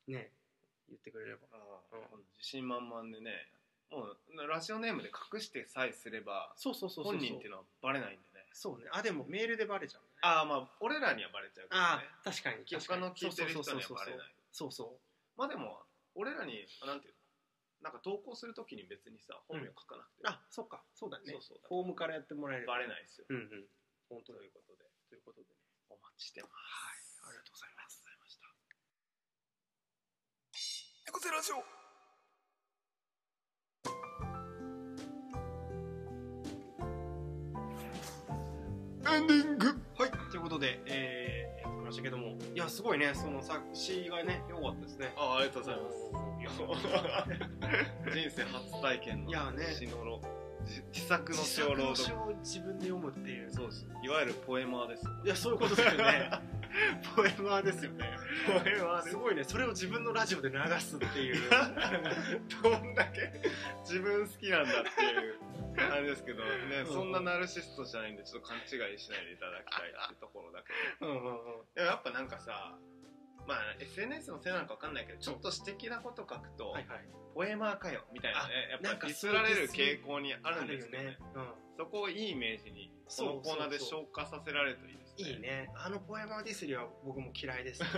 [0.08, 0.30] ね
[0.90, 1.48] 言ってくれれば。
[1.54, 1.58] あ
[1.92, 2.22] あうん。
[2.38, 3.48] 自信満々でね
[3.90, 8.46] もうラジオネームで隠してさえすればそうそうそうそう本人っていうのはバレないんでね。
[8.54, 8.86] そうね。
[8.92, 10.08] あでもメールでバレちゃうね。
[10.22, 12.58] ああまあ俺らにはバレちゃうけどあね確かに。
[12.62, 14.30] 確かに他の聞いてる人にはバレない。
[14.52, 15.40] そうそう。
[15.40, 15.82] まあでも
[16.14, 17.15] 俺らになんていうの？
[17.82, 20.30] なんか投稿するときに別にさ本名書かなくても。
[20.30, 20.84] あそっか。
[20.94, 21.26] そうだね。
[21.32, 21.60] そうそう。
[21.68, 22.74] フォームからやってもらえれば。
[22.74, 23.28] バレないですよ。
[23.30, 23.68] うんうん。
[24.10, 24.86] 本当ということで。
[25.10, 25.56] ということでね
[25.90, 26.54] お待ちしてます。
[26.54, 26.60] は
[26.94, 27.30] い。
[27.30, 28.48] ありがとうございますありがとうございました。
[31.06, 31.86] 猫背ラジオ。
[39.16, 39.68] エンディング。
[39.98, 45.14] はい、ということで、えー、ましたけども、いや、すごいね、その作詞がね、良かったですね。
[45.16, 45.98] あありがとうございます
[48.12, 50.22] 人生初体験の詩のろ
[50.64, 53.52] 自自作の詩を朗自読作の詩を自分で読むっていう。
[53.52, 56.30] そうですいわゆるポエマーですいや、そういうことですよね。
[57.16, 58.18] ポエマーですよね。
[58.46, 61.50] ポエマーすごいね、それを自分のラジオで流すっていう。
[62.62, 63.32] どんだけ
[63.82, 65.40] 自分好きなんだっていう
[65.78, 71.66] あれですけどね、うんそんなナルシストじゃないんでちょっと勘違いしないでいただきたいってところだけどうんうんうん。
[71.76, 72.78] でもやっぱなんかさ
[73.48, 77.10] まあ SNS のせいなのか分かんないけどちょっと私的なこと書くと、はいはい。
[77.34, 81.18] ポエマーかよみたいなねやっぱディスられる傾向にあるんですけどねね。
[81.36, 81.54] うん。
[81.78, 85.72] そこをいいイメージにこそうのコーナーで消化させられるといいいいね。
[85.76, 87.82] あのポエマーディスリは僕も嫌いです。
[87.84, 87.94] なん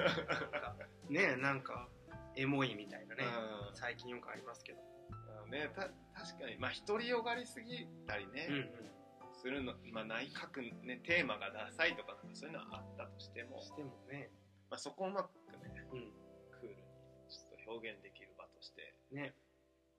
[0.52, 0.76] か
[1.10, 1.90] ね、なんか、
[2.36, 3.26] エモいみたいなね。
[3.26, 4.80] うん最近よくありますけど。
[5.10, 9.34] あのねた確かにまあ独りよがりすぎたりね、うんうん。
[9.34, 14.30] するのまあ内閣ねテーマがダサいとかなんかそういうのはあったとしても、してもね。
[14.70, 16.14] まあ、そこをうまくねうん。
[16.52, 16.84] クールに
[17.30, 19.34] ちょっと表現できる場としてね。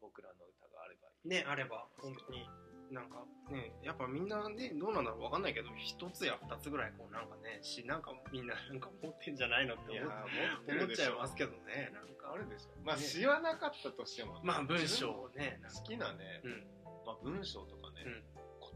[0.01, 2.49] 僕らの歌があればいいねあれば本当に
[2.91, 10.13] なんかねやっぱみんなねどうなんだろうわかんないけど一つや二つぐらいこうなんかねしなんかみんななんか持ってんじゃないのって思っ
[10.67, 12.33] 持って思っちゃいますけどねなんか。
[12.33, 12.69] あるでしょ。
[12.85, 13.03] まあね。
[13.03, 16.67] 詩はなかったとしてもまあ文章をね好きなね、うん。
[17.07, 18.25] まあ、文章とかね、うん。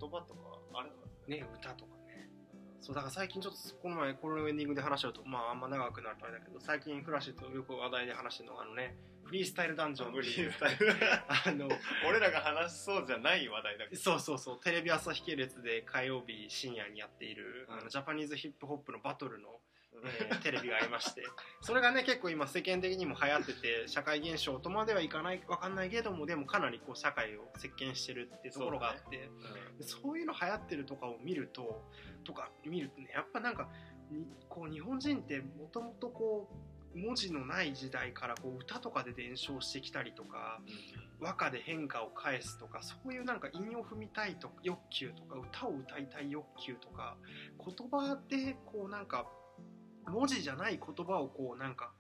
[0.01, 0.41] 言葉とか
[0.75, 0.97] あれば
[1.29, 1.47] ね。
[1.61, 2.31] 歌とかね。
[2.81, 10.93] そうだから最近ちょっとこの前このエンディングで話しちゃうとまああんま長くなるとあれだけど最近フラッシュとよく話題で話してるのがあのねフリースタイルダンジョンフリースタイル。
[10.93, 11.69] あの
[12.09, 14.01] 俺らが話しそうじゃない話題だけど。
[14.01, 14.61] そうそうそう。
[14.61, 17.79] テレビ朝日系列で火曜日深夜にやっている、うん。
[17.79, 19.49] あのジャパニーズヒップホップのバトルの
[20.05, 21.23] えーテレビがありまして。
[21.61, 29.31] それがね結構今世間的にも流行ってて社会現象とまではいかないわかんないけどもでもかなりこう社会を席巻してるっていうところがあって。
[29.79, 31.83] でそういうの流行ってるとかを見ると
[32.25, 33.69] とか見るとねやっぱなんか
[34.11, 40.61] にこう日本人ってもともとこう文字のない時代からこう歌とかで伝承してきたりとか
[41.21, 47.17] 和歌で変化を返すとかそういうなんか韻を踏みたいと欲求とか歌を歌いたい欲求とか
[47.59, 49.27] 言葉でこうなんか
[50.07, 51.93] 文字じゃない言葉をこうなんか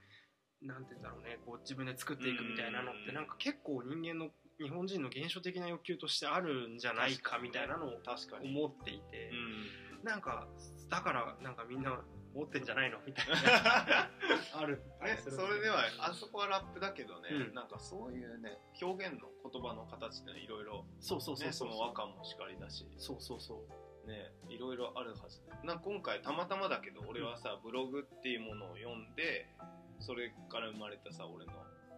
[0.60, 4.30] なんて言うんだろうねこう自分で作っていくみたいなのってなんか結構人間の
[4.60, 8.48] 日本人の現象的な欲求としてあるんじゃないかみたいなのを確かに。
[8.48, 9.30] 思っていて
[10.00, 10.04] うん。
[10.04, 10.46] なんか
[10.90, 12.00] だからなんかみんな
[12.34, 12.98] 持ってんじゃないの？
[13.06, 14.10] みたいな。
[14.54, 14.82] ある。
[15.02, 17.54] ね、それではあそこはラップだけどね、うん。
[17.54, 22.86] なんかそういうね表現の言葉の形っていろいろそうそうそうねそ和歌もしかりだし。
[22.98, 23.66] そうそうそ
[24.04, 24.06] う。
[24.06, 29.48] ねいろいろあるはずな今回たまたまだけど俺はさブログっていうものを読んで
[30.00, 31.52] それから生まれたさ俺の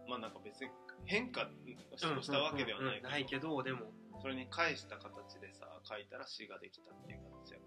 [0.07, 0.69] まあなんか別に
[1.05, 1.49] 変化
[1.91, 3.91] をしたわけではないけど,、ないけどでも。
[4.21, 7.64] それに返した形でさ書いたら詩ができたっていう形だか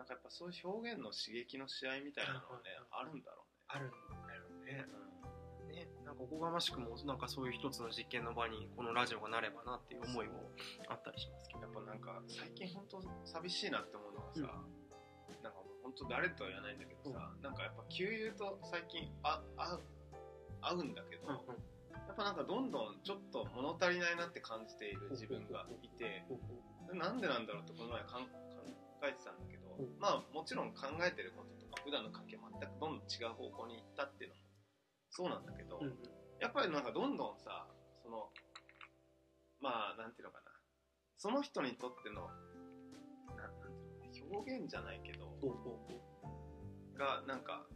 [0.00, 3.92] なんかやっぱそういう表現の刺激の試合みたいなのはねあるんだろあるん
[4.24, 4.88] だよね。
[5.68, 10.48] うね、ねなんかおこがましくもなんかそういう一つの実験の場にこのラジオがなればなっていう思いも
[10.88, 11.60] あったりしますけど。
[11.60, 14.40] やっぱなんか最近本当寂しいなって思うのがさ、
[15.44, 19.84] なんか本当誰とは言わないんだけどさ、なんかやっぱ給油と最近あ合う
[20.64, 21.60] 合うんだけど、うんうん。
[22.08, 26.24] やっぱなんかどんどんちょっと物足りないなって感じている自分がいて、
[26.96, 28.24] なんでなんだろうってこの前考
[29.04, 29.49] えてたんだ
[29.98, 34.42] まあもちろん考えてることとか普段の関係全くどんどん違う方向に行ったっていうのも
[35.10, 35.94] そうなんだけど、うんうん。
[36.40, 37.66] やっぱりなんかどんどんさ
[38.02, 38.30] その
[39.60, 40.50] まあなんていうのかな。
[41.20, 42.28] その人にとっての
[43.36, 45.36] ななんていうの表現じゃないけど
[46.96, 47.66] がなんか、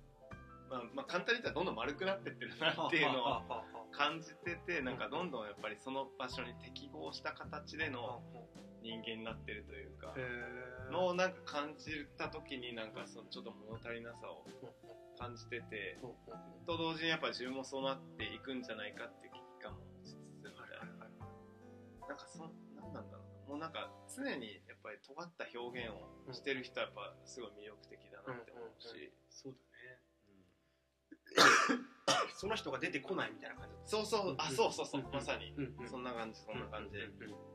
[0.70, 3.42] まあ、まあ簡単に言ったらどんどん丸くなってってるなっていうのを
[3.92, 8.22] 感じててなんかどんどんやっぱりその場所に適合した形での
[8.84, 10.12] 人間になってるというか
[10.92, 14.44] のをなんか感じた時になんかそのちょっと物足りなさを
[15.18, 15.96] 感じてて
[16.68, 21.08] と同時にやっぱ自分もそうなっていくんじゃないかっていう危機感もしつつみたいな。
[22.04, 22.44] なんかそ
[22.76, 23.48] なんなんだろうな。
[23.48, 25.96] もうなんか常にやっぱり尖った表現
[26.28, 30.04] をしてる人はやっぱすごい魅力的だなって思うし、そうだね。
[32.36, 34.34] その人が出てこないみたいな感じそうそう。
[34.36, 35.00] あそうそうそう。
[35.00, 35.56] うんまさに。
[35.88, 36.98] そんな感じそんな感じ。
[36.98, 37.53] うんうんうん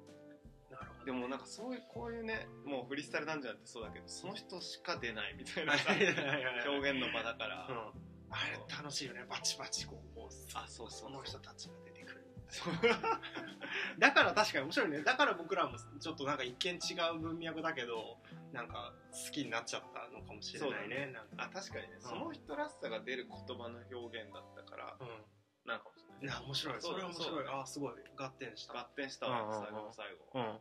[0.80, 1.06] なるほど。
[1.06, 5.74] でもなんかそういうこういうねもうフリースタイルダンジョンってそうだけどその人しか出ないみたいな
[6.68, 7.68] 表現の場だから。
[7.70, 8.10] うん。
[8.32, 9.26] あれ楽しいよね。
[9.28, 10.20] バチバチこう
[10.54, 12.26] あそうそうその人たちが出てくる
[14.00, 15.04] だから確かに面白いね。
[15.04, 18.18] だから僕らもちょっとなんか一見違う文脈だけど
[18.52, 21.08] なんか好きになっちゃったのかもしれないね。
[21.08, 21.44] なんか。
[21.46, 21.98] あ確かにね。
[22.00, 26.36] その人らしさが出る言葉の表現だったからうなんかもしれない。
[26.36, 26.82] や面白い。
[26.82, 27.48] それは面白い。
[27.48, 27.94] あすごい。
[28.16, 28.80] 合点した。
[28.80, 29.50] 合点したうんうんうん。
[29.50, 30.40] わ最後の最後。
[30.40, 30.60] うん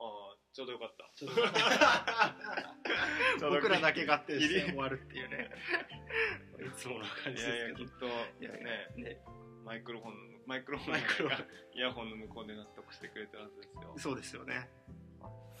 [0.00, 1.10] ああちょうどよかった。
[1.14, 1.34] ちょっ
[3.40, 4.64] と 僕らだけ合点して。
[4.70, 5.50] 終わるっていうね。
[6.58, 8.88] いつもの感いじやいやきっとですけどいやいやね。
[8.96, 9.20] ね。
[9.64, 11.48] マイクロフォンのマイクロフォンマイクロフォン。
[11.74, 13.94] イヤホンの向こうで納得してくれてるはずですよ。
[13.98, 14.70] そうですよね。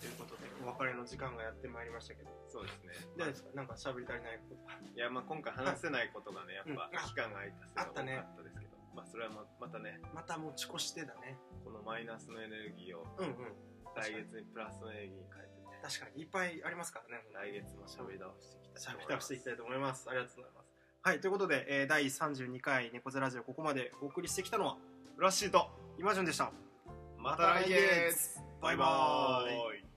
[0.00, 2.30] ということでお別れの時間がやってまいりましたけど。
[2.48, 2.92] そうですね。
[3.16, 3.50] どうですか？
[3.54, 4.60] なんか喋り足りないこと。
[4.94, 6.98] いやまあ今回話せないことがねやっぱうん。
[7.08, 8.24] 期間が空いたせいが多かあったね。
[8.32, 8.78] ったですけど。
[8.94, 10.00] まあそれはままたね。
[10.14, 11.38] また持ち越してだね。
[11.64, 13.34] このマイナスのエネルギーをうんうん
[13.98, 15.80] 来月にプラスのエネルギーに変えてね。
[15.82, 17.24] 確かにいっぱいありますからね。
[17.32, 20.06] 来月も喋り倒していきたい喋り倒していきたいと思います。
[20.08, 20.68] ありがとうございます。
[21.02, 24.76] はいということで、えー第32回猫背ラジオここまでお送りしてきたのは
[25.16, 26.52] ラッシーと今順でした。
[27.16, 28.38] また来月。
[28.60, 29.80] バイバーイ。
[29.80, 29.87] イ